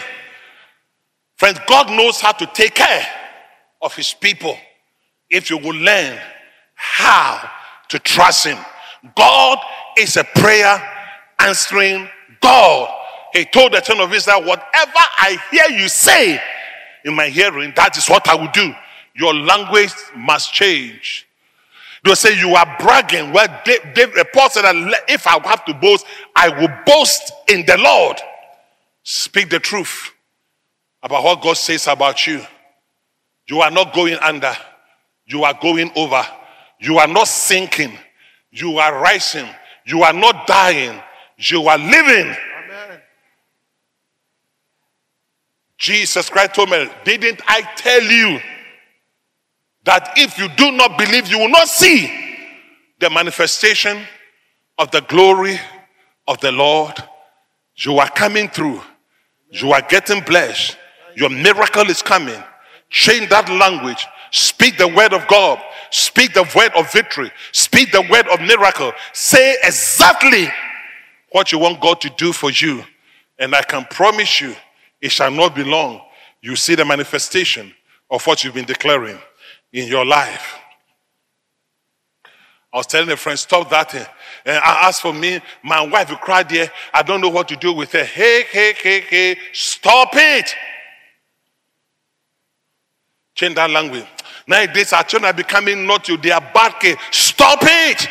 Friends, 1.36 1.60
God 1.68 1.90
knows 1.90 2.22
how 2.22 2.32
to 2.32 2.46
take 2.46 2.76
care 2.76 3.06
of 3.82 3.94
his 3.94 4.14
people 4.14 4.58
if 5.30 5.50
you 5.50 5.58
will 5.58 5.76
learn 5.76 6.18
how 6.76 7.52
to 7.90 8.00
trust 8.00 8.46
him. 8.46 8.58
God 9.18 9.60
is 9.98 10.16
a 10.16 10.24
prayer 10.24 10.82
answering 11.40 12.08
God. 12.40 12.90
He 13.34 13.44
told 13.44 13.74
the 13.74 13.82
children 13.82 14.08
of 14.08 14.16
Israel, 14.16 14.46
Whatever 14.46 14.94
I 14.96 15.38
hear 15.52 15.78
you 15.78 15.90
say 15.90 16.42
in 17.04 17.14
my 17.14 17.28
hearing, 17.28 17.74
that 17.76 17.98
is 17.98 18.08
what 18.08 18.30
I 18.30 18.36
will 18.36 18.52
do. 18.54 18.74
Your 19.14 19.34
language 19.34 19.92
must 20.16 20.54
change. 20.54 21.28
They'll 22.06 22.16
say 22.16 22.40
you 22.40 22.56
are 22.56 22.78
bragging. 22.80 23.34
Well, 23.34 23.48
David, 23.66 24.14
said 24.16 24.62
that 24.62 25.04
if 25.10 25.28
I 25.28 25.38
have 25.50 25.66
to 25.66 25.74
boast, 25.74 26.06
I 26.34 26.48
will 26.48 26.70
boast 26.86 27.34
in 27.50 27.66
the 27.66 27.78
Lord. 27.78 28.22
Speak 29.10 29.50
the 29.50 29.60
truth 29.60 30.12
about 31.02 31.24
what 31.24 31.42
God 31.42 31.56
says 31.56 31.88
about 31.88 32.28
you. 32.28 32.42
You 33.48 33.62
are 33.62 33.72
not 33.72 33.94
going 33.94 34.16
under, 34.16 34.54
you 35.26 35.46
are 35.46 35.54
going 35.54 35.92
over. 35.96 36.22
You 36.80 36.98
are 36.98 37.08
not 37.08 37.30
sinking, 37.30 37.98
you 38.52 38.78
are 38.80 39.00
rising. 39.02 39.48
You 39.86 40.04
are 40.04 40.12
not 40.12 40.46
dying, 40.46 41.02
you 41.38 41.66
are 41.70 41.78
living. 41.78 42.36
Amen. 42.36 43.02
Jesus 45.78 46.30
Christ 46.30 46.56
told 46.56 46.70
me, 46.70 46.90
Didn't 47.06 47.42
I 47.48 47.62
tell 47.78 48.02
you 48.02 48.42
that 49.86 50.12
if 50.18 50.38
you 50.38 50.50
do 50.50 50.74
not 50.74 50.98
believe, 50.98 51.28
you 51.28 51.40
will 51.40 51.50
not 51.50 51.70
see 51.70 52.12
the 53.00 53.10
manifestation 53.10 54.04
of 54.78 54.92
the 54.92 55.00
glory 55.00 55.58
of 56.28 56.42
the 56.42 56.52
Lord? 56.52 57.02
You 57.78 58.00
are 58.00 58.10
coming 58.10 58.50
through, 58.50 58.82
you 59.50 59.72
are 59.72 59.82
getting 59.82 60.22
blessed 60.22 60.78
your 61.18 61.32
miracle 61.32 61.90
is 61.90 62.04
coming. 62.04 62.42
Change 62.92 63.30
that 63.30 63.50
language. 63.50 64.06
Speak 64.30 64.78
the 64.78 64.88
word 64.88 65.14
of 65.14 65.28
God. 65.28 65.60
Speak 65.90 66.36
the 66.36 66.48
word 66.56 66.72
of 66.76 66.92
victory. 66.92 67.32
Speak 67.52 67.92
the 67.92 68.04
word 68.04 68.28
of 68.28 68.40
miracle. 68.40 68.92
Say 69.14 69.58
exactly 69.64 70.48
what 71.32 71.52
you 71.52 71.58
want 71.58 71.82
God 71.82 72.00
to 72.02 72.12
do 72.12 72.32
for 72.32 72.52
you. 72.52 72.84
And 73.40 73.56
I 73.56 73.64
can 73.64 73.86
promise 73.86 74.40
you, 74.40 74.56
it 75.02 75.12
shall 75.12 75.32
not 75.32 75.56
be 75.56 75.64
long. 75.64 76.02
You 76.42 76.56
see 76.56 76.76
the 76.76 76.86
manifestation 76.86 77.74
of 78.12 78.24
what 78.28 78.44
you've 78.44 78.54
been 78.54 78.66
declaring 78.66 79.18
in 79.74 79.88
your 79.88 80.06
life. 80.06 80.60
I 82.72 82.78
was 82.78 82.86
telling 82.86 83.10
a 83.10 83.18
friend, 83.18 83.40
stop 83.40 83.72
that. 83.72 83.92
And 84.48 84.58
I 84.64 84.88
asked 84.88 85.02
for 85.02 85.14
me, 85.14 85.42
my 85.62 85.86
wife 85.86 86.10
cried 86.22 86.48
there. 86.48 86.72
I 86.94 87.04
don't 87.04 87.20
know 87.20 87.28
what 87.28 87.50
to 87.50 87.58
do 87.58 87.74
with 87.74 87.92
her. 87.92 88.06
Hey, 88.06 88.44
hey, 88.50 88.74
hey, 88.82 89.02
hey, 89.02 89.38
stop 89.52 90.12
it. 90.14 90.56
Change 93.36 93.56
that 93.56 93.70
language. 93.70 94.06
Nowadays, 94.48 94.94
our 94.94 95.04
children 95.04 95.30
are 95.30 95.36
becoming 95.36 95.86
not 95.86 96.08
you, 96.08 96.16
they 96.16 96.32
are 96.32 96.42
bad 96.54 96.80
kids. 96.80 97.02
Stop 97.12 97.60
it! 97.62 98.08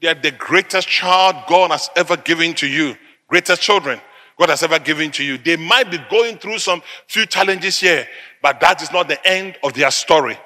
They 0.00 0.08
are 0.08 0.14
the 0.14 0.30
greatest 0.30 0.86
child 0.86 1.36
God 1.48 1.70
has 1.70 1.88
ever 1.96 2.18
given 2.18 2.52
to 2.56 2.66
you. 2.66 2.94
Greatest 3.28 3.62
children 3.62 3.98
God 4.38 4.50
has 4.50 4.62
ever 4.62 4.78
given 4.78 5.10
to 5.12 5.24
you. 5.24 5.38
They 5.38 5.56
might 5.56 5.90
be 5.90 5.98
going 6.10 6.36
through 6.36 6.58
some 6.58 6.82
few 7.06 7.24
challenges 7.24 7.80
here, 7.80 8.06
but 8.42 8.60
that 8.60 8.82
is 8.82 8.92
not 8.92 9.08
the 9.08 9.26
end 9.26 9.56
of 9.64 9.72
their 9.72 9.90
story. 9.90 10.38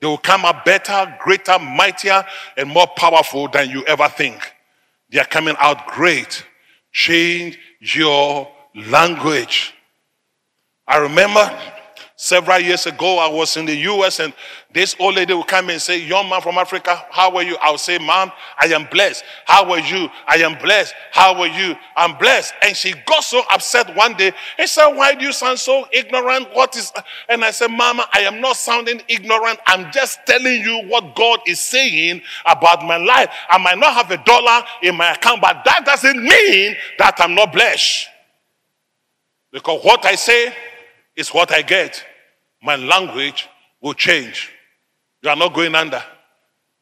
They 0.00 0.06
will 0.06 0.18
come 0.18 0.44
out 0.44 0.64
better, 0.64 1.16
greater, 1.20 1.58
mightier, 1.58 2.24
and 2.56 2.68
more 2.68 2.86
powerful 2.86 3.48
than 3.48 3.70
you 3.70 3.84
ever 3.86 4.08
think. 4.08 4.52
They 5.10 5.18
are 5.18 5.24
coming 5.24 5.56
out 5.58 5.86
great. 5.88 6.44
Change 6.92 7.58
your 7.80 8.48
language. 8.74 9.74
I 10.86 10.98
remember 10.98 11.50
Several 12.20 12.58
years 12.58 12.84
ago, 12.86 13.18
I 13.18 13.28
was 13.28 13.56
in 13.56 13.64
the 13.64 13.76
US 13.76 14.18
and 14.18 14.32
this 14.72 14.96
old 14.98 15.14
lady 15.14 15.34
would 15.34 15.46
come 15.46 15.70
and 15.70 15.80
say, 15.80 16.00
Young 16.00 16.28
man 16.28 16.40
from 16.40 16.58
Africa, 16.58 17.06
how 17.12 17.36
are 17.36 17.44
you? 17.44 17.56
I 17.62 17.70
would 17.70 17.78
say, 17.78 17.96
Mom, 17.96 18.32
I 18.58 18.66
am 18.66 18.88
blessed. 18.90 19.22
How 19.44 19.70
are 19.70 19.78
you? 19.78 20.08
I 20.26 20.38
am 20.38 20.58
blessed. 20.60 20.94
How 21.12 21.32
are 21.40 21.46
you? 21.46 21.76
I'm 21.96 22.18
blessed. 22.18 22.54
And 22.60 22.76
she 22.76 22.92
got 23.06 23.22
so 23.22 23.42
upset 23.52 23.94
one 23.94 24.14
day 24.14 24.32
and 24.58 24.68
said, 24.68 24.88
Why 24.96 25.14
do 25.14 25.26
you 25.26 25.32
sound 25.32 25.60
so 25.60 25.86
ignorant? 25.92 26.48
What 26.54 26.76
is. 26.76 26.92
And 27.28 27.44
I 27.44 27.52
said, 27.52 27.68
Mama, 27.68 28.08
I 28.12 28.22
am 28.22 28.40
not 28.40 28.56
sounding 28.56 29.00
ignorant. 29.06 29.60
I'm 29.66 29.92
just 29.92 30.18
telling 30.26 30.60
you 30.60 30.88
what 30.88 31.14
God 31.14 31.38
is 31.46 31.60
saying 31.60 32.22
about 32.44 32.84
my 32.84 32.96
life. 32.96 33.28
I 33.48 33.58
might 33.58 33.78
not 33.78 33.94
have 33.94 34.10
a 34.10 34.20
dollar 34.24 34.64
in 34.82 34.96
my 34.96 35.12
account, 35.12 35.40
but 35.40 35.62
that 35.64 35.84
doesn't 35.86 36.20
mean 36.20 36.76
that 36.98 37.14
I'm 37.18 37.36
not 37.36 37.52
blessed. 37.52 38.08
Because 39.52 39.84
what 39.84 40.04
I 40.04 40.16
say 40.16 40.52
is 41.18 41.28
what 41.34 41.52
I 41.52 41.62
get 41.62 42.04
my 42.62 42.76
language 42.76 43.48
will 43.80 43.94
change. 43.94 44.50
You 45.22 45.30
are 45.30 45.36
not 45.36 45.52
going 45.54 45.74
under, 45.74 46.02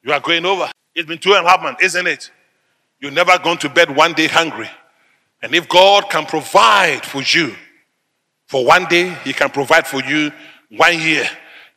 you 0.02 0.12
are 0.12 0.20
going 0.20 0.44
over. 0.44 0.70
It's 0.94 1.08
been 1.08 1.18
two 1.18 1.34
and 1.34 1.46
a 1.46 1.48
half 1.48 1.62
months, 1.62 1.82
isn't 1.82 2.06
it? 2.06 2.30
You're 3.00 3.10
never 3.10 3.38
going 3.38 3.58
to 3.58 3.68
bed 3.68 3.94
one 3.94 4.14
day 4.14 4.26
hungry. 4.26 4.70
And 5.42 5.54
if 5.54 5.68
God 5.68 6.08
can 6.08 6.24
provide 6.24 7.04
for 7.04 7.22
you 7.22 7.54
for 8.46 8.64
one 8.64 8.86
day, 8.86 9.14
He 9.24 9.32
can 9.32 9.50
provide 9.50 9.86
for 9.86 10.02
you 10.02 10.32
one 10.70 10.98
year. 11.00 11.28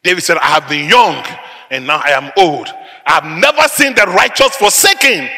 David 0.03 0.21
said, 0.23 0.37
I 0.37 0.47
have 0.47 0.69
been 0.69 0.89
young 0.89 1.23
and 1.69 1.85
now 1.85 1.97
I 1.97 2.11
am 2.11 2.31
old. 2.37 2.67
I 3.05 3.13
have 3.13 3.25
never 3.25 3.67
seen 3.67 3.95
the 3.95 4.03
righteous 4.03 4.55
forsaken, 4.55 5.29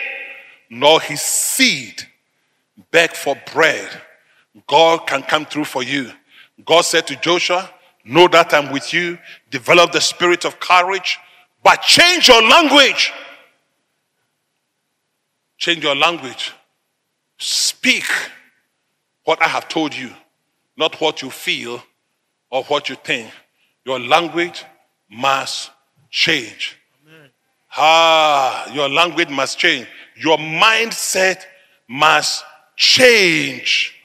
nor 0.70 1.02
his 1.02 1.22
seed 1.22 2.04
beg 2.92 3.12
for 3.12 3.36
bread. 3.54 3.90
God 4.68 5.08
can 5.08 5.24
come 5.24 5.46
through 5.46 5.66
for 5.66 5.82
you. 5.82 6.12
God 6.66 6.82
said 6.82 7.08
to 7.08 7.16
Joshua, 7.18 7.70
Know 8.04 8.28
that 8.30 8.54
I'm 8.54 8.72
with 8.72 8.94
you. 8.94 9.18
Develop 9.50 9.92
the 9.92 10.02
spirit 10.02 10.46
of 10.46 10.60
courage, 10.60 11.20
but 11.64 11.82
change 11.82 12.28
your 12.28 12.42
language. 12.42 13.14
Change 15.58 15.84
your 15.84 15.96
language. 15.96 16.54
Speak 17.38 18.06
what 19.24 19.42
I 19.42 19.48
have 19.48 19.68
told 19.68 19.96
you, 19.96 20.10
not 20.78 21.00
what 21.00 21.22
you 21.22 21.30
feel 21.30 21.84
or 22.50 22.64
what 22.64 22.90
you 22.90 22.96
think. 22.96 23.32
Your 23.86 24.00
language 24.00 24.66
must 25.10 25.72
change. 26.10 26.78
Amen. 27.08 27.30
Ah, 27.78 28.72
your 28.74 28.90
language 28.90 29.30
must 29.30 29.60
change. 29.60 29.88
Your 30.16 30.38
mindset 30.38 31.44
must 31.88 32.44
change. 32.76 34.01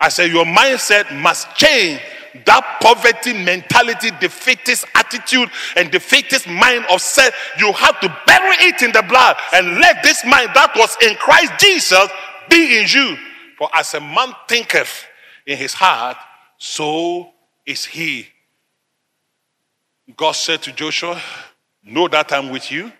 I 0.00 0.08
said, 0.08 0.30
your 0.30 0.44
mindset 0.44 1.14
must 1.20 1.54
change 1.54 2.00
that 2.46 2.78
poverty 2.80 3.32
mentality, 3.32 4.10
defeatist 4.20 4.84
attitude, 4.94 5.50
and 5.76 5.90
defeatist 5.90 6.46
mind 6.46 6.84
of 6.90 7.00
self, 7.00 7.34
you 7.58 7.72
have 7.72 7.98
to 8.00 8.08
bury 8.26 8.56
it 8.60 8.82
in 8.82 8.92
the 8.92 9.02
blood 9.02 9.36
and 9.52 9.78
let 9.78 10.02
this 10.02 10.24
mind 10.24 10.50
that 10.54 10.72
was 10.76 10.96
in 11.02 11.16
Christ 11.16 11.52
Jesus 11.58 12.08
be 12.48 12.78
in 12.78 12.86
you. 12.88 13.16
For 13.58 13.68
as 13.74 13.94
a 13.94 14.00
man 14.00 14.32
thinketh 14.48 15.06
in 15.46 15.56
his 15.58 15.74
heart, 15.74 16.16
so 16.56 17.30
is 17.66 17.84
he. 17.84 18.26
God 20.16 20.32
said 20.32 20.62
to 20.62 20.72
Joshua, 20.72 21.20
Know 21.82 22.08
that 22.08 22.32
I'm 22.32 22.50
with 22.50 22.70
you. 22.70 22.92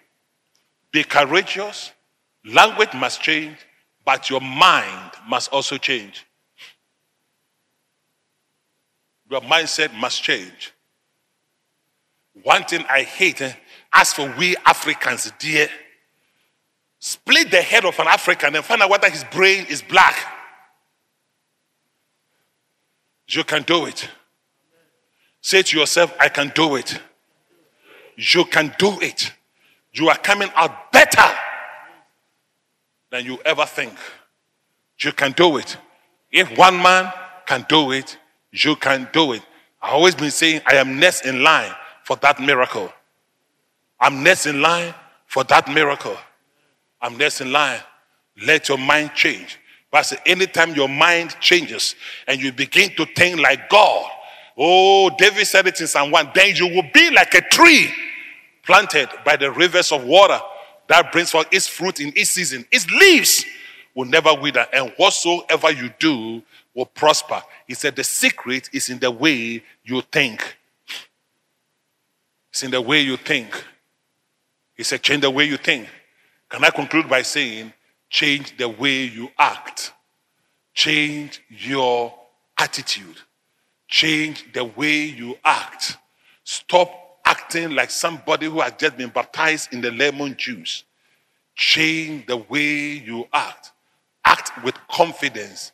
Be 0.90 1.04
courageous. 1.04 1.92
Language 2.44 2.94
must 2.94 3.20
change, 3.20 3.56
but 4.04 4.30
your 4.30 4.40
mind 4.40 5.12
must 5.28 5.52
also 5.52 5.76
change. 5.76 6.24
Your 9.30 9.40
mindset 9.42 9.94
must 9.94 10.22
change. 10.22 10.72
One 12.42 12.64
thing 12.64 12.84
I 12.90 13.02
hate, 13.02 13.40
eh, 13.40 13.52
as 13.92 14.12
for 14.12 14.32
we 14.36 14.56
Africans, 14.66 15.32
dear, 15.38 15.68
split 16.98 17.50
the 17.50 17.62
head 17.62 17.84
of 17.84 17.98
an 18.00 18.08
African 18.08 18.56
and 18.56 18.64
find 18.64 18.82
out 18.82 18.90
whether 18.90 19.08
his 19.08 19.24
brain 19.24 19.66
is 19.68 19.82
black. 19.82 20.16
You 23.28 23.44
can 23.44 23.62
do 23.62 23.86
it. 23.86 24.08
Say 25.40 25.62
to 25.62 25.78
yourself, 25.78 26.12
I 26.18 26.28
can 26.28 26.50
do 26.54 26.74
it. 26.74 27.00
You 28.16 28.44
can 28.44 28.74
do 28.78 29.00
it. 29.00 29.32
You 29.92 30.08
are 30.08 30.18
coming 30.18 30.50
out 30.56 30.90
better 30.92 31.24
than 33.10 33.24
you 33.24 33.38
ever 33.44 33.64
think. 33.64 33.94
You 34.98 35.12
can 35.12 35.32
do 35.32 35.56
it. 35.56 35.76
If 36.30 36.56
one 36.58 36.76
man 36.82 37.12
can 37.46 37.64
do 37.68 37.92
it, 37.92 38.18
You 38.52 38.76
can 38.76 39.08
do 39.12 39.32
it. 39.32 39.42
I've 39.80 39.94
always 39.94 40.14
been 40.14 40.30
saying 40.30 40.62
I 40.66 40.76
am 40.76 40.98
next 40.98 41.24
in 41.24 41.42
line 41.42 41.72
for 42.04 42.16
that 42.16 42.40
miracle. 42.40 42.92
I'm 43.98 44.22
next 44.22 44.46
in 44.46 44.60
line 44.60 44.94
for 45.26 45.44
that 45.44 45.68
miracle. 45.68 46.16
I'm 47.00 47.16
next 47.16 47.40
in 47.40 47.52
line. 47.52 47.80
Let 48.44 48.68
your 48.68 48.78
mind 48.78 49.12
change. 49.14 49.58
But 49.90 50.12
anytime 50.26 50.74
your 50.74 50.88
mind 50.88 51.36
changes 51.40 51.94
and 52.26 52.40
you 52.40 52.52
begin 52.52 52.90
to 52.96 53.06
think 53.06 53.40
like 53.40 53.68
God, 53.68 54.10
oh, 54.56 55.10
David 55.18 55.46
said 55.46 55.66
it 55.66 55.80
in 55.80 55.86
Psalm 55.86 56.10
1, 56.10 56.30
then 56.34 56.54
you 56.54 56.68
will 56.68 56.88
be 56.92 57.10
like 57.10 57.34
a 57.34 57.40
tree 57.40 57.90
planted 58.64 59.08
by 59.24 59.36
the 59.36 59.50
rivers 59.50 59.90
of 59.90 60.04
water 60.04 60.38
that 60.88 61.12
brings 61.12 61.30
forth 61.30 61.46
its 61.50 61.66
fruit 61.66 62.00
in 62.00 62.12
its 62.16 62.30
season. 62.30 62.64
Its 62.70 62.88
leaves 62.90 63.44
will 63.94 64.06
never 64.06 64.34
wither, 64.34 64.66
and 64.72 64.92
whatsoever 64.96 65.70
you 65.70 65.90
do 65.98 66.42
will 66.74 66.86
prosper. 66.86 67.42
He 67.70 67.74
said, 67.74 67.94
The 67.94 68.02
secret 68.02 68.68
is 68.72 68.88
in 68.88 68.98
the 68.98 69.12
way 69.12 69.62
you 69.84 70.02
think. 70.02 70.56
It's 72.50 72.64
in 72.64 72.72
the 72.72 72.80
way 72.80 73.00
you 73.00 73.16
think. 73.16 73.64
He 74.74 74.82
said, 74.82 75.02
Change 75.02 75.22
the 75.22 75.30
way 75.30 75.44
you 75.44 75.56
think. 75.56 75.86
Can 76.48 76.64
I 76.64 76.70
conclude 76.70 77.08
by 77.08 77.22
saying, 77.22 77.72
Change 78.08 78.56
the 78.56 78.68
way 78.68 79.04
you 79.04 79.30
act, 79.38 79.92
change 80.74 81.44
your 81.48 82.12
attitude, 82.58 83.18
change 83.86 84.52
the 84.52 84.64
way 84.64 85.04
you 85.04 85.38
act. 85.44 85.96
Stop 86.42 87.20
acting 87.24 87.70
like 87.70 87.92
somebody 87.92 88.46
who 88.46 88.58
has 88.58 88.72
just 88.78 88.96
been 88.96 89.10
baptized 89.10 89.72
in 89.72 89.80
the 89.80 89.92
lemon 89.92 90.34
juice. 90.36 90.82
Change 91.54 92.26
the 92.26 92.38
way 92.38 92.94
you 92.94 93.28
act. 93.32 93.70
Act 94.24 94.64
with 94.64 94.74
confidence. 94.88 95.70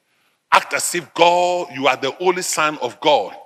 Act 0.57 0.73
as 0.73 0.95
if 0.95 1.13
God, 1.13 1.69
you 1.75 1.87
are 1.87 1.99
the 1.99 2.17
only 2.19 2.41
son 2.41 2.79
of 2.79 2.99
God. 3.03 3.37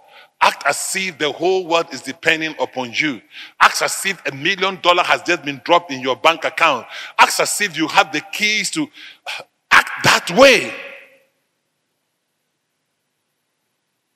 Act 0.40 0.62
as 0.64 0.94
if 0.96 1.18
the 1.18 1.32
whole 1.32 1.66
world 1.66 1.86
is 1.92 2.02
depending 2.02 2.54
upon 2.60 2.92
you. 2.92 3.20
Act 3.60 3.82
as 3.82 4.06
if 4.06 4.24
a 4.26 4.32
million 4.32 4.80
dollars 4.80 5.06
has 5.08 5.20
just 5.22 5.44
been 5.44 5.60
dropped 5.64 5.90
in 5.90 6.00
your 6.00 6.14
bank 6.14 6.44
account. 6.44 6.86
Act 7.18 7.40
as 7.40 7.60
if 7.60 7.76
you 7.76 7.88
have 7.88 8.12
the 8.12 8.20
keys 8.32 8.70
to 8.70 8.86
act 9.72 9.90
that 10.04 10.30
way. 10.38 10.72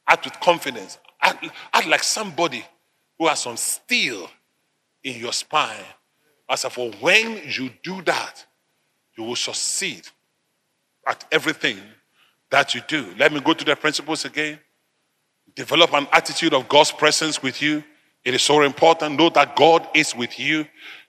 Act 0.06 0.26
with 0.26 0.38
confidence. 0.38 0.98
Act, 1.20 1.48
act 1.72 1.88
like 1.88 2.04
somebody 2.04 2.64
who 3.18 3.26
has 3.26 3.40
some 3.40 3.56
steel 3.56 4.30
in 5.02 5.18
your 5.18 5.32
spine. 5.32 5.82
As 6.48 6.62
for 6.66 6.92
when 7.00 7.40
you 7.44 7.70
do 7.82 8.02
that, 8.02 8.46
you 9.18 9.24
will 9.24 9.34
succeed 9.34 10.06
at 11.08 11.24
everything 11.32 11.80
that 12.50 12.74
you 12.74 12.82
do. 12.86 13.06
Let 13.18 13.32
me 13.32 13.40
go 13.40 13.52
to 13.52 13.64
the 13.64 13.76
principles 13.76 14.24
again. 14.24 14.58
Develop 15.54 15.92
an 15.94 16.06
attitude 16.12 16.54
of 16.54 16.68
God's 16.68 16.92
presence 16.92 17.42
with 17.42 17.62
you. 17.62 17.82
It 18.24 18.34
is 18.34 18.42
so 18.42 18.62
important. 18.62 19.18
Know 19.18 19.30
that 19.30 19.56
God 19.56 19.86
is 19.94 20.14
with 20.14 20.38
you. 20.38 20.66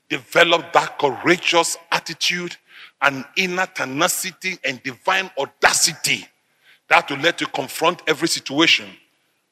Develop 0.09 0.71
that 0.73 0.99
courageous 0.99 1.77
attitude 1.91 2.55
and 3.01 3.25
inner 3.35 3.65
tenacity 3.65 4.57
and 4.63 4.81
divine 4.83 5.29
audacity 5.37 6.27
that 6.87 7.09
will 7.09 7.17
let 7.17 7.41
you 7.41 7.47
confront 7.47 8.01
every 8.07 8.27
situation, 8.27 8.87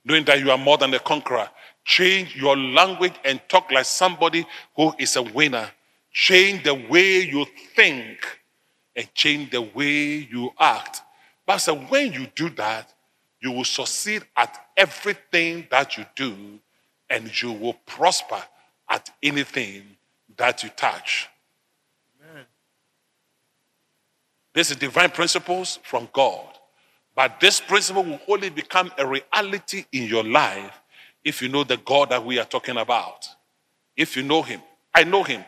knowing 0.06 0.24
that 0.26 0.40
you 0.40 0.52
are 0.52 0.58
more 0.58 0.78
than 0.78 0.94
a 0.94 1.00
conqueror. 1.00 1.50
Change 1.86 2.36
your 2.36 2.56
language 2.56 3.14
and 3.26 3.42
talk 3.50 3.72
like 3.72 3.86
somebody 3.86 4.46
who 4.76 4.94
is 5.00 5.16
a 5.16 5.24
winner. 5.24 5.70
Change 6.12 6.64
the 6.64 6.74
way 6.74 7.22
you 7.22 7.46
think 7.76 8.20
and 8.96 9.12
change 9.14 9.50
the 9.52 9.62
way 9.62 10.28
you 10.32 10.52
act. 10.60 11.02
But 11.54 11.60
so 11.60 11.76
when 11.76 12.12
you 12.14 12.26
do 12.34 12.50
that, 12.56 12.92
you 13.40 13.52
will 13.52 13.64
succeed 13.64 14.24
at 14.36 14.58
everything 14.76 15.68
that 15.70 16.00
you 16.00 16.06
do 16.16 16.36
and 17.12 17.30
you 17.44 17.52
will 17.52 17.76
prosper 17.86 18.42
at 18.90 19.12
anything 19.22 19.84
that 20.36 20.64
you 20.64 20.70
touch. 20.70 21.30
Amen. 22.20 22.46
This 24.56 24.72
is 24.72 24.78
divine 24.78 25.12
principles 25.12 25.78
from 25.84 26.10
God. 26.12 26.58
But 27.16 27.40
this 27.40 27.62
principle 27.62 28.04
will 28.04 28.22
only 28.28 28.50
become 28.50 28.92
a 28.98 29.06
reality 29.06 29.86
in 29.92 30.08
your 30.08 30.24
life 30.24 30.82
if 31.24 31.40
you 31.40 31.50
know 31.50 31.64
the 31.64 31.78
God 31.78 32.10
that 32.10 32.26
we 32.26 32.40
are 32.40 32.46
talking 32.46 32.78
about. 32.78 33.28
If 33.96 34.18
you 34.18 34.24
know 34.24 34.42
Him. 34.42 34.60
I 34.92 35.04
know 35.04 35.22
Him. 35.22 35.46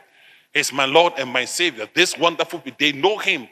He's 0.54 0.72
my 0.72 0.86
Lord 0.86 1.14
and 1.18 1.32
my 1.32 1.46
Savior. 1.46 1.90
This 1.96 2.16
wonderful, 2.16 2.62
they 2.78 2.92
know 2.92 3.18
Him 3.18 3.48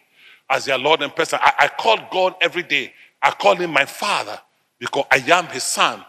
as 0.53 0.65
their 0.65 0.77
Lord 0.77 1.01
and 1.01 1.13
person. 1.13 1.39
I, 1.41 1.53
I 1.61 1.67
call 1.67 1.97
God 2.11 2.35
every 2.39 2.63
day. 2.63 2.93
I 3.21 3.31
call 3.31 3.55
him 3.55 3.71
my 3.71 3.85
father 3.85 4.39
because 4.79 5.05
I 5.11 5.17
am 5.17 5.47
his 5.47 5.63
son. 5.63 6.05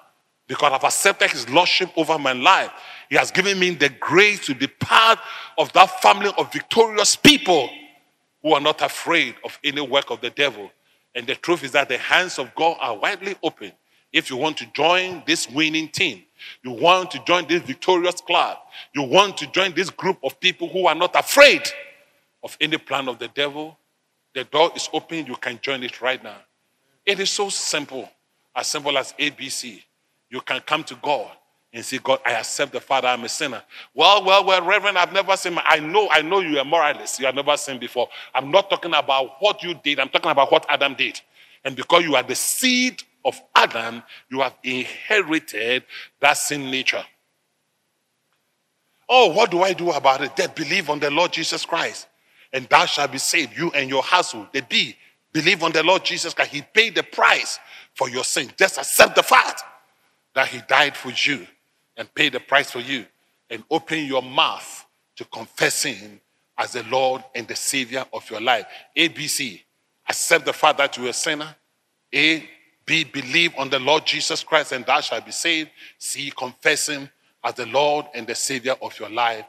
Because 0.47 0.73
I've 0.73 0.85
accepted 0.85 1.31
his 1.31 1.49
lordship 1.49 1.91
over 1.97 2.19
my 2.19 2.33
life. 2.33 2.71
He 3.09 3.17
has 3.17 3.31
given 3.31 3.59
me 3.59 3.71
the 3.71 3.89
grace 3.89 4.45
to 4.47 4.55
be 4.55 4.67
part 4.67 5.19
of 5.57 5.73
that 5.73 6.03
family 6.03 6.31
of 6.37 6.53
victorious 6.53 7.17
people 7.17 7.71
who 8.43 8.53
are 8.53 8.61
not 8.61 8.83
afraid 8.83 9.37
of 9.43 9.59
any 9.65 9.81
work 9.81 10.11
of 10.11 10.21
the 10.21 10.29
devil. 10.29 10.71
And 11.15 11.27
the 11.27 11.35
truth 11.35 11.65
is 11.65 11.73
that 11.73 11.89
the 11.89 11.97
hands 11.97 12.39
of 12.39 12.55
God 12.55 12.77
are 12.81 12.95
widely 12.95 13.37
open. 13.43 13.73
If 14.13 14.29
you 14.29 14.37
want 14.37 14.59
to 14.59 14.67
join 14.75 15.23
this 15.27 15.49
winning 15.49 15.89
team, 15.89 16.23
you 16.63 16.73
want 16.73 17.11
to 17.13 17.25
join 17.25 17.49
this 17.49 17.63
victorious 17.63 18.21
club, 18.21 18.59
you 18.95 19.03
want 19.03 19.39
to 19.39 19.47
join 19.47 19.73
this 19.75 19.89
group 19.89 20.19
of 20.23 20.39
people 20.41 20.69
who 20.69 20.87
are 20.87 20.95
not 20.95 21.17
afraid 21.17 21.63
of 22.43 22.55
any 22.61 22.77
plan 22.77 23.09
of 23.09 23.19
the 23.19 23.29
devil, 23.29 23.79
the 24.35 24.45
door 24.45 24.71
is 24.75 24.89
open. 24.93 25.27
You 25.27 25.37
can 25.37 25.59
join 25.63 25.83
it 25.83 26.01
right 26.01 26.23
now. 26.23 26.37
It 27.07 27.21
is 27.21 27.31
so 27.31 27.49
simple, 27.49 28.09
as 28.55 28.67
simple 28.67 28.97
as 28.99 29.13
ABC. 29.19 29.83
You 30.31 30.41
can 30.41 30.61
come 30.61 30.85
to 30.85 30.97
God 30.97 31.31
and 31.73 31.85
say, 31.85 31.99
God, 31.99 32.21
I 32.25 32.33
accept 32.33 32.73
the 32.73 32.81
Father, 32.81 33.09
I'm 33.09 33.25
a 33.25 33.29
sinner. 33.29 33.63
Well, 33.95 34.25
well, 34.25 34.45
well, 34.45 34.65
Reverend, 34.65 34.97
I've 34.97 35.13
never 35.13 35.37
sinned. 35.37 35.59
I 35.65 35.81
know, 35.81 36.09
I 36.11 36.23
know 36.23 36.41
you 36.41 36.59
are 36.59 36.65
moralist. 36.65 37.19
You 37.19 37.27
have 37.27 37.35
never 37.35 37.57
sinned 37.57 37.81
before. 37.81 38.09
I'm 38.35 38.51
not 38.51 38.71
talking 38.71 38.95
about 38.95 39.37
what 39.41 39.63
you 39.63 39.75
did, 39.75 39.99
I'm 39.99 40.09
talking 40.09 40.31
about 40.31 40.51
what 40.51 40.67
Adam 40.69 40.95
did. 40.95 41.21
And 41.65 41.75
because 41.75 42.05
you 42.05 42.15
are 42.15 42.23
the 42.23 42.35
seed 42.35 43.03
of 43.25 43.41
Adam, 43.55 44.03
you 44.31 44.41
have 44.41 44.55
inherited 44.63 45.85
that 46.21 46.35
sin 46.35 46.71
nature. 46.71 47.05
Oh, 49.09 49.33
what 49.33 49.51
do 49.51 49.63
I 49.63 49.73
do 49.73 49.91
about 49.91 50.23
it? 50.23 50.37
They 50.37 50.47
believe 50.47 50.89
on 50.91 50.99
the 50.99 51.11
Lord 51.11 51.33
Jesus 51.33 51.65
Christ 51.67 52.07
and 52.55 52.69
thou 52.69 52.87
shalt 52.87 53.11
be 53.13 53.19
saved, 53.19 53.59
you 53.59 53.71
and 53.73 53.91
your 53.91 54.03
household. 54.03 54.47
The 54.53 54.63
B, 54.63 54.97
believe 55.33 55.63
on 55.65 55.73
the 55.73 55.83
Lord 55.83 56.05
Jesus 56.05 56.33
Christ. 56.33 56.53
He 56.53 56.63
paid 56.63 56.95
the 56.95 57.03
price 57.03 57.59
for 57.95 58.09
your 58.09 58.23
sin. 58.23 58.49
Just 58.57 58.79
accept 58.79 59.17
the 59.17 59.25
fact 59.25 59.63
that 60.35 60.47
He 60.47 60.61
died 60.69 60.97
for 60.97 61.11
you 61.11 61.47
and 61.97 62.13
paid 62.15 62.33
the 62.33 62.41
price 62.41 62.71
for 62.71 62.79
you. 62.79 63.05
And 63.51 63.63
open 63.71 64.07
your 64.07 64.23
mouth 64.23 64.87
to 65.17 65.25
confess 65.27 65.83
Him 65.83 66.21
as 66.57 66.73
the 66.73 66.85
Lord 66.85 67.25
and 67.35 67.47
the 67.47 67.57
Savior 67.57 68.07
of 68.13 68.29
your 68.31 68.41
life. 68.41 68.67
A, 68.95 69.09
B, 69.09 69.27
C, 69.27 69.63
accept 70.09 70.45
the 70.45 70.53
fact 70.53 70.79
that 70.79 70.97
you 70.97 71.07
are 71.07 71.11
a 71.11 71.13
sinner. 71.13 71.55
A, 72.15 72.49
B, 72.87 73.03
believe 73.03 73.53
on 73.59 73.69
the 73.69 73.81
Lord 73.81 74.07
Jesus 74.07 74.45
Christ 74.45 74.71
and 74.73 74.87
thou 74.87 75.01
shalt 75.01 75.27
be 75.27 75.33
saved. 75.33 75.71
C, 75.99 76.31
confess 76.31 76.89
Him 76.89 77.11
as 77.43 77.55
the 77.55 77.67
Lord 77.67 78.07
and 78.15 78.27
the 78.27 78.35
Savior 78.35 78.77
of 78.81 78.99
your 79.01 79.11
life. 79.11 79.45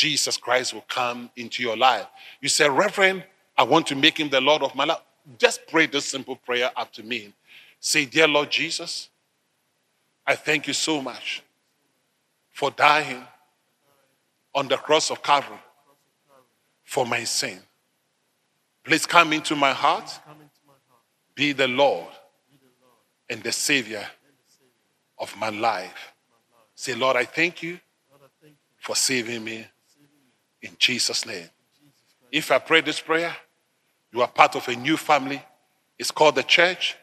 Jesus 0.00 0.38
Christ 0.38 0.72
will 0.72 0.86
come 0.88 1.28
into 1.36 1.62
your 1.62 1.76
life. 1.76 2.06
You 2.40 2.48
say, 2.48 2.66
Reverend, 2.70 3.22
I 3.58 3.64
want 3.64 3.86
to 3.88 3.94
make 3.94 4.18
him 4.18 4.30
the 4.30 4.40
Lord 4.40 4.62
of 4.62 4.74
my 4.74 4.84
life. 4.84 5.02
Just 5.36 5.66
pray 5.66 5.84
this 5.84 6.06
simple 6.06 6.36
prayer 6.36 6.70
after 6.74 7.02
me. 7.02 7.34
Say, 7.80 8.06
Dear 8.06 8.26
Lord 8.26 8.50
Jesus, 8.50 9.10
I 10.26 10.36
thank 10.36 10.66
you 10.66 10.72
so 10.72 11.02
much 11.02 11.42
for 12.50 12.70
dying 12.70 13.22
on 14.54 14.68
the 14.68 14.78
cross 14.78 15.10
of 15.10 15.22
Calvary 15.22 15.58
for 16.82 17.04
my 17.04 17.24
sin. 17.24 17.58
Please 18.82 19.04
come 19.04 19.34
into 19.34 19.54
my 19.54 19.72
heart, 19.72 20.18
be 21.34 21.52
the 21.52 21.68
Lord 21.68 22.08
and 23.28 23.42
the 23.42 23.52
Savior 23.52 24.06
of 25.18 25.36
my 25.36 25.50
life. 25.50 26.14
Say, 26.74 26.94
Lord, 26.94 27.16
I 27.16 27.26
thank 27.26 27.62
you 27.62 27.78
for 28.78 28.96
saving 28.96 29.44
me 29.44 29.66
in 30.62 30.76
Jesus' 30.78 31.26
name. 31.26 31.48
If 32.30 32.50
I 32.50 32.58
pray 32.58 32.80
this 32.80 33.00
prayer, 33.00 33.34
you 34.12 34.22
are 34.22 34.28
part 34.28 34.56
of 34.56 34.66
a 34.68 34.74
new 34.74 34.96
family. 34.96 35.42
It's 35.98 36.10
called 36.10 36.34
the 36.34 36.42
church, 36.42 36.96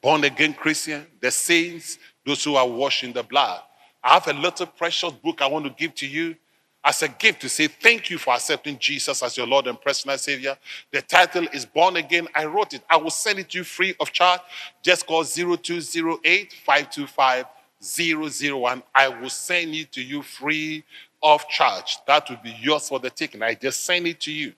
born 0.00 0.24
again 0.24 0.54
Christian, 0.54 1.06
the 1.20 1.30
saints, 1.30 1.98
those 2.24 2.44
who 2.44 2.56
are 2.56 2.68
washed 2.68 3.04
in 3.04 3.12
the 3.12 3.22
blood. 3.22 3.60
I 4.02 4.14
have 4.14 4.28
a 4.28 4.32
little 4.32 4.66
precious 4.66 5.12
book 5.12 5.42
I 5.42 5.46
want 5.46 5.64
to 5.64 5.70
give 5.70 5.94
to 5.96 6.06
you 6.06 6.36
as 6.84 7.02
a 7.02 7.08
gift 7.08 7.40
to 7.42 7.48
say 7.48 7.68
thank 7.68 8.10
you 8.10 8.18
for 8.18 8.34
accepting 8.34 8.76
Jesus 8.78 9.22
as 9.22 9.36
your 9.36 9.46
Lord 9.46 9.68
and 9.68 9.80
personal 9.80 10.18
Savior. 10.18 10.56
The 10.90 11.02
title 11.02 11.46
is 11.52 11.64
Born 11.64 11.96
Again. 11.96 12.26
I 12.34 12.46
wrote 12.46 12.74
it. 12.74 12.82
I 12.90 12.96
will 12.96 13.10
send 13.10 13.38
it 13.38 13.50
to 13.50 13.58
you 13.58 13.64
free 13.64 13.94
of 14.00 14.10
charge. 14.10 14.40
Just 14.82 15.06
call 15.06 15.22
0208 15.22 16.52
525 16.52 17.46
001. 17.80 18.82
I 18.94 19.08
will 19.08 19.30
send 19.30 19.74
it 19.74 19.92
to 19.92 20.02
you 20.02 20.22
free 20.22 20.84
of 21.22 21.48
charge. 21.48 21.98
That 22.06 22.30
will 22.30 22.40
be 22.42 22.56
yours 22.60 22.88
for 22.88 23.00
the 23.00 23.10
taking. 23.10 23.42
I 23.42 23.54
just 23.54 23.84
send 23.84 24.06
it 24.06 24.20
to 24.22 24.32
you. 24.32 24.54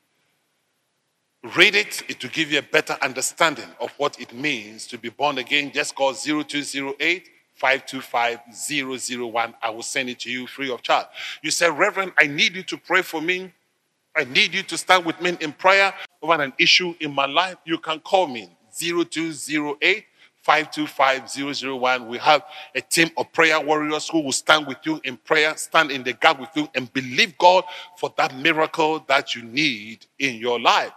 read 1.57 1.75
it, 1.75 2.03
it 2.09 2.23
will 2.23 2.31
give 2.31 2.53
you 2.53 2.61
a 2.61 2.63
better 2.63 2.97
understanding 3.03 3.69
of 3.81 3.91
what 3.99 4.21
it 4.21 4.33
means 4.35 4.87
to 4.89 4.99
be 4.99 5.11
born 5.11 5.39
again. 5.39 5.73
Just 5.75 5.95
call 5.95 6.15
0208 6.15 7.29
525 7.57 8.41
001. 9.33 9.55
I 9.63 9.71
will 9.71 9.83
send 9.83 10.11
it 10.11 10.21
to 10.21 10.31
you 10.31 10.47
free 10.47 10.71
of 10.71 10.83
charge. 10.83 11.07
You 11.43 11.51
say, 11.51 11.71
Reverend, 11.71 12.13
I 12.19 12.27
need 12.29 12.57
you 12.57 12.63
to 12.65 12.79
pray 12.79 13.03
for 13.03 13.21
me. 13.23 13.53
I 14.17 14.25
need 14.25 14.55
you 14.55 14.63
to 14.65 14.79
stand 14.79 15.05
with 15.07 15.21
me 15.21 15.37
in 15.41 15.53
prayer 15.53 15.95
over 16.23 16.41
an 16.43 16.53
issue 16.59 16.95
in 17.01 17.15
my 17.15 17.27
life. 17.27 17.57
You 17.65 17.79
can 17.79 18.01
call 18.01 18.29
me 18.29 18.49
0208 18.79 20.05
525 20.45 21.81
001. 21.81 22.07
We 22.07 22.19
have 22.19 22.45
a 22.75 22.83
team 22.83 23.11
of 23.17 23.33
prayer 23.33 23.59
warriors 23.61 24.09
who 24.09 24.21
will 24.21 24.33
stand 24.33 24.67
with 24.67 24.77
you 24.85 25.01
in 25.03 25.17
prayer, 25.17 25.57
stand 25.57 25.91
in 25.91 26.03
the 26.03 26.13
gap 26.13 26.39
with 26.39 26.51
you, 26.55 26.69
and 26.75 26.93
believe 26.93 27.37
God 27.39 27.65
for 27.97 28.13
that 28.19 28.37
miracle 28.37 29.03
that 29.09 29.35
you 29.35 29.43
need 29.43 30.05
in 30.19 30.37
your 30.37 30.61
life. 30.61 30.93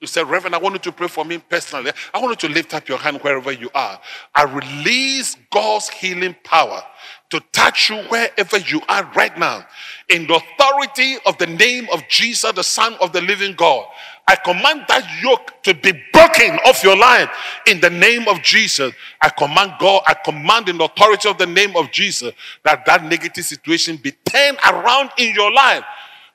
You 0.00 0.06
said, 0.08 0.28
Reverend, 0.28 0.54
I 0.54 0.58
want 0.58 0.74
you 0.74 0.80
to 0.80 0.92
pray 0.92 1.08
for 1.08 1.24
me 1.24 1.38
personally. 1.38 1.92
I 2.12 2.18
want 2.20 2.42
you 2.42 2.48
to 2.48 2.54
lift 2.54 2.74
up 2.74 2.88
your 2.88 2.98
hand 2.98 3.18
wherever 3.22 3.52
you 3.52 3.70
are. 3.74 4.00
I 4.34 4.42
release 4.44 5.36
God's 5.50 5.88
healing 5.88 6.36
power 6.44 6.82
to 7.30 7.40
touch 7.52 7.90
you 7.90 7.96
wherever 8.08 8.58
you 8.58 8.80
are 8.88 9.10
right 9.16 9.36
now. 9.38 9.66
In 10.08 10.26
the 10.26 10.34
authority 10.34 11.16
of 11.26 11.36
the 11.38 11.46
name 11.46 11.88
of 11.92 12.06
Jesus, 12.08 12.52
the 12.52 12.62
Son 12.62 12.94
of 13.00 13.12
the 13.12 13.20
living 13.20 13.54
God, 13.54 13.86
I 14.28 14.36
command 14.36 14.84
that 14.88 15.06
yoke 15.22 15.62
to 15.62 15.74
be 15.74 15.92
broken 16.12 16.58
off 16.66 16.82
your 16.82 16.96
life 16.96 17.30
in 17.66 17.80
the 17.80 17.90
name 17.90 18.26
of 18.28 18.42
Jesus. 18.42 18.92
I 19.20 19.28
command 19.28 19.74
God, 19.78 20.02
I 20.06 20.14
command 20.14 20.68
in 20.68 20.78
the 20.78 20.84
authority 20.84 21.28
of 21.28 21.38
the 21.38 21.46
name 21.46 21.76
of 21.76 21.90
Jesus 21.92 22.32
that 22.64 22.84
that 22.86 23.04
negative 23.04 23.44
situation 23.44 23.96
be 23.96 24.12
turned 24.24 24.58
around 24.68 25.10
in 25.18 25.34
your 25.34 25.52
life. 25.52 25.84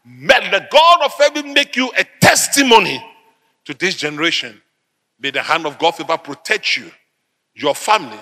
May 0.06 0.50
the 0.50 0.68
God 0.72 1.02
of 1.04 1.14
heaven 1.18 1.54
make 1.54 1.76
you 1.76 1.92
a 1.98 2.06
testimony 2.20 3.04
to 3.66 3.74
this 3.74 3.96
generation. 3.96 4.62
May 5.20 5.32
the 5.32 5.42
hand 5.42 5.66
of 5.66 5.78
God 5.78 5.94
ever 6.00 6.18
protect 6.18 6.78
you, 6.78 6.92
your 7.54 7.76
family, 7.76 8.20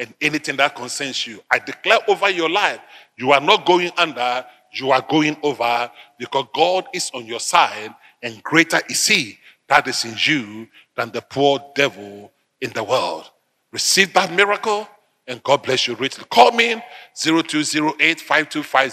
and 0.00 0.12
anything 0.20 0.56
that 0.56 0.74
concerns 0.74 1.26
you. 1.26 1.40
I 1.52 1.60
declare 1.60 1.98
over 2.08 2.30
your 2.30 2.50
life, 2.50 2.80
you 3.16 3.30
are 3.32 3.40
not 3.40 3.66
going 3.66 3.92
under, 3.96 4.44
you 4.72 4.90
are 4.90 5.04
going 5.08 5.36
over 5.42 5.90
because 6.18 6.46
God 6.54 6.86
is 6.92 7.10
on 7.14 7.26
your 7.26 7.40
side 7.40 7.94
and 8.22 8.42
greater 8.42 8.80
is 8.88 9.06
He 9.06 9.38
that 9.68 9.86
is 9.86 10.04
in 10.04 10.14
you 10.18 10.68
than 10.96 11.12
the 11.12 11.22
poor 11.22 11.60
devil 11.76 12.32
in 12.60 12.70
the 12.72 12.82
world. 12.82 13.30
Receive 13.72 14.12
that 14.14 14.32
miracle 14.32 14.88
and 15.28 15.42
God 15.44 15.62
bless 15.62 15.86
you 15.86 15.94
richly. 15.94 16.24
Call 16.30 16.50
me 16.52 16.82
0208 17.14 18.20
525 18.20 18.92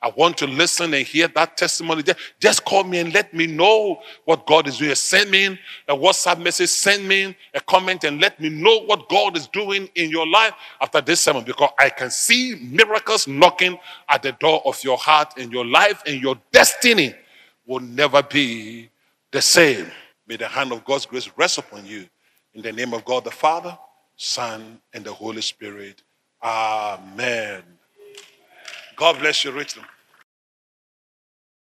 I 0.00 0.12
want 0.16 0.38
to 0.38 0.46
listen 0.46 0.94
and 0.94 1.06
hear 1.06 1.26
that 1.28 1.56
testimony. 1.56 2.04
Just 2.38 2.64
call 2.64 2.84
me 2.84 2.98
and 2.98 3.12
let 3.12 3.34
me 3.34 3.48
know 3.48 4.00
what 4.24 4.46
God 4.46 4.68
is 4.68 4.78
doing. 4.78 4.94
Send 4.94 5.30
me 5.30 5.58
a 5.88 5.96
WhatsApp 5.96 6.40
message, 6.40 6.68
send 6.68 7.06
me 7.08 7.36
a 7.54 7.60
comment, 7.60 8.04
and 8.04 8.20
let 8.20 8.40
me 8.40 8.48
know 8.48 8.84
what 8.84 9.08
God 9.08 9.36
is 9.36 9.48
doing 9.48 9.88
in 9.96 10.10
your 10.10 10.26
life 10.26 10.52
after 10.80 11.00
this 11.00 11.20
sermon 11.20 11.42
because 11.44 11.70
I 11.78 11.90
can 11.90 12.10
see 12.10 12.54
miracles 12.70 13.26
knocking 13.26 13.76
at 14.08 14.22
the 14.22 14.32
door 14.32 14.62
of 14.64 14.82
your 14.84 14.98
heart 14.98 15.34
and 15.36 15.52
your 15.52 15.66
life 15.66 16.02
and 16.06 16.22
your 16.22 16.38
destiny 16.52 17.14
will 17.66 17.80
never 17.80 18.22
be 18.22 18.90
the 19.32 19.42
same. 19.42 19.90
May 20.28 20.36
the 20.36 20.48
hand 20.48 20.72
of 20.72 20.84
God's 20.84 21.06
grace 21.06 21.30
rest 21.36 21.58
upon 21.58 21.86
you. 21.86 22.06
In 22.54 22.62
the 22.62 22.72
name 22.72 22.94
of 22.94 23.04
God 23.04 23.24
the 23.24 23.30
Father, 23.30 23.76
Son, 24.16 24.80
and 24.94 25.04
the 25.04 25.12
Holy 25.12 25.42
Spirit. 25.42 26.02
Amen. 26.42 27.77
God 28.98 29.20
bless 29.20 29.44
you 29.44 29.52
richly. 29.52 29.84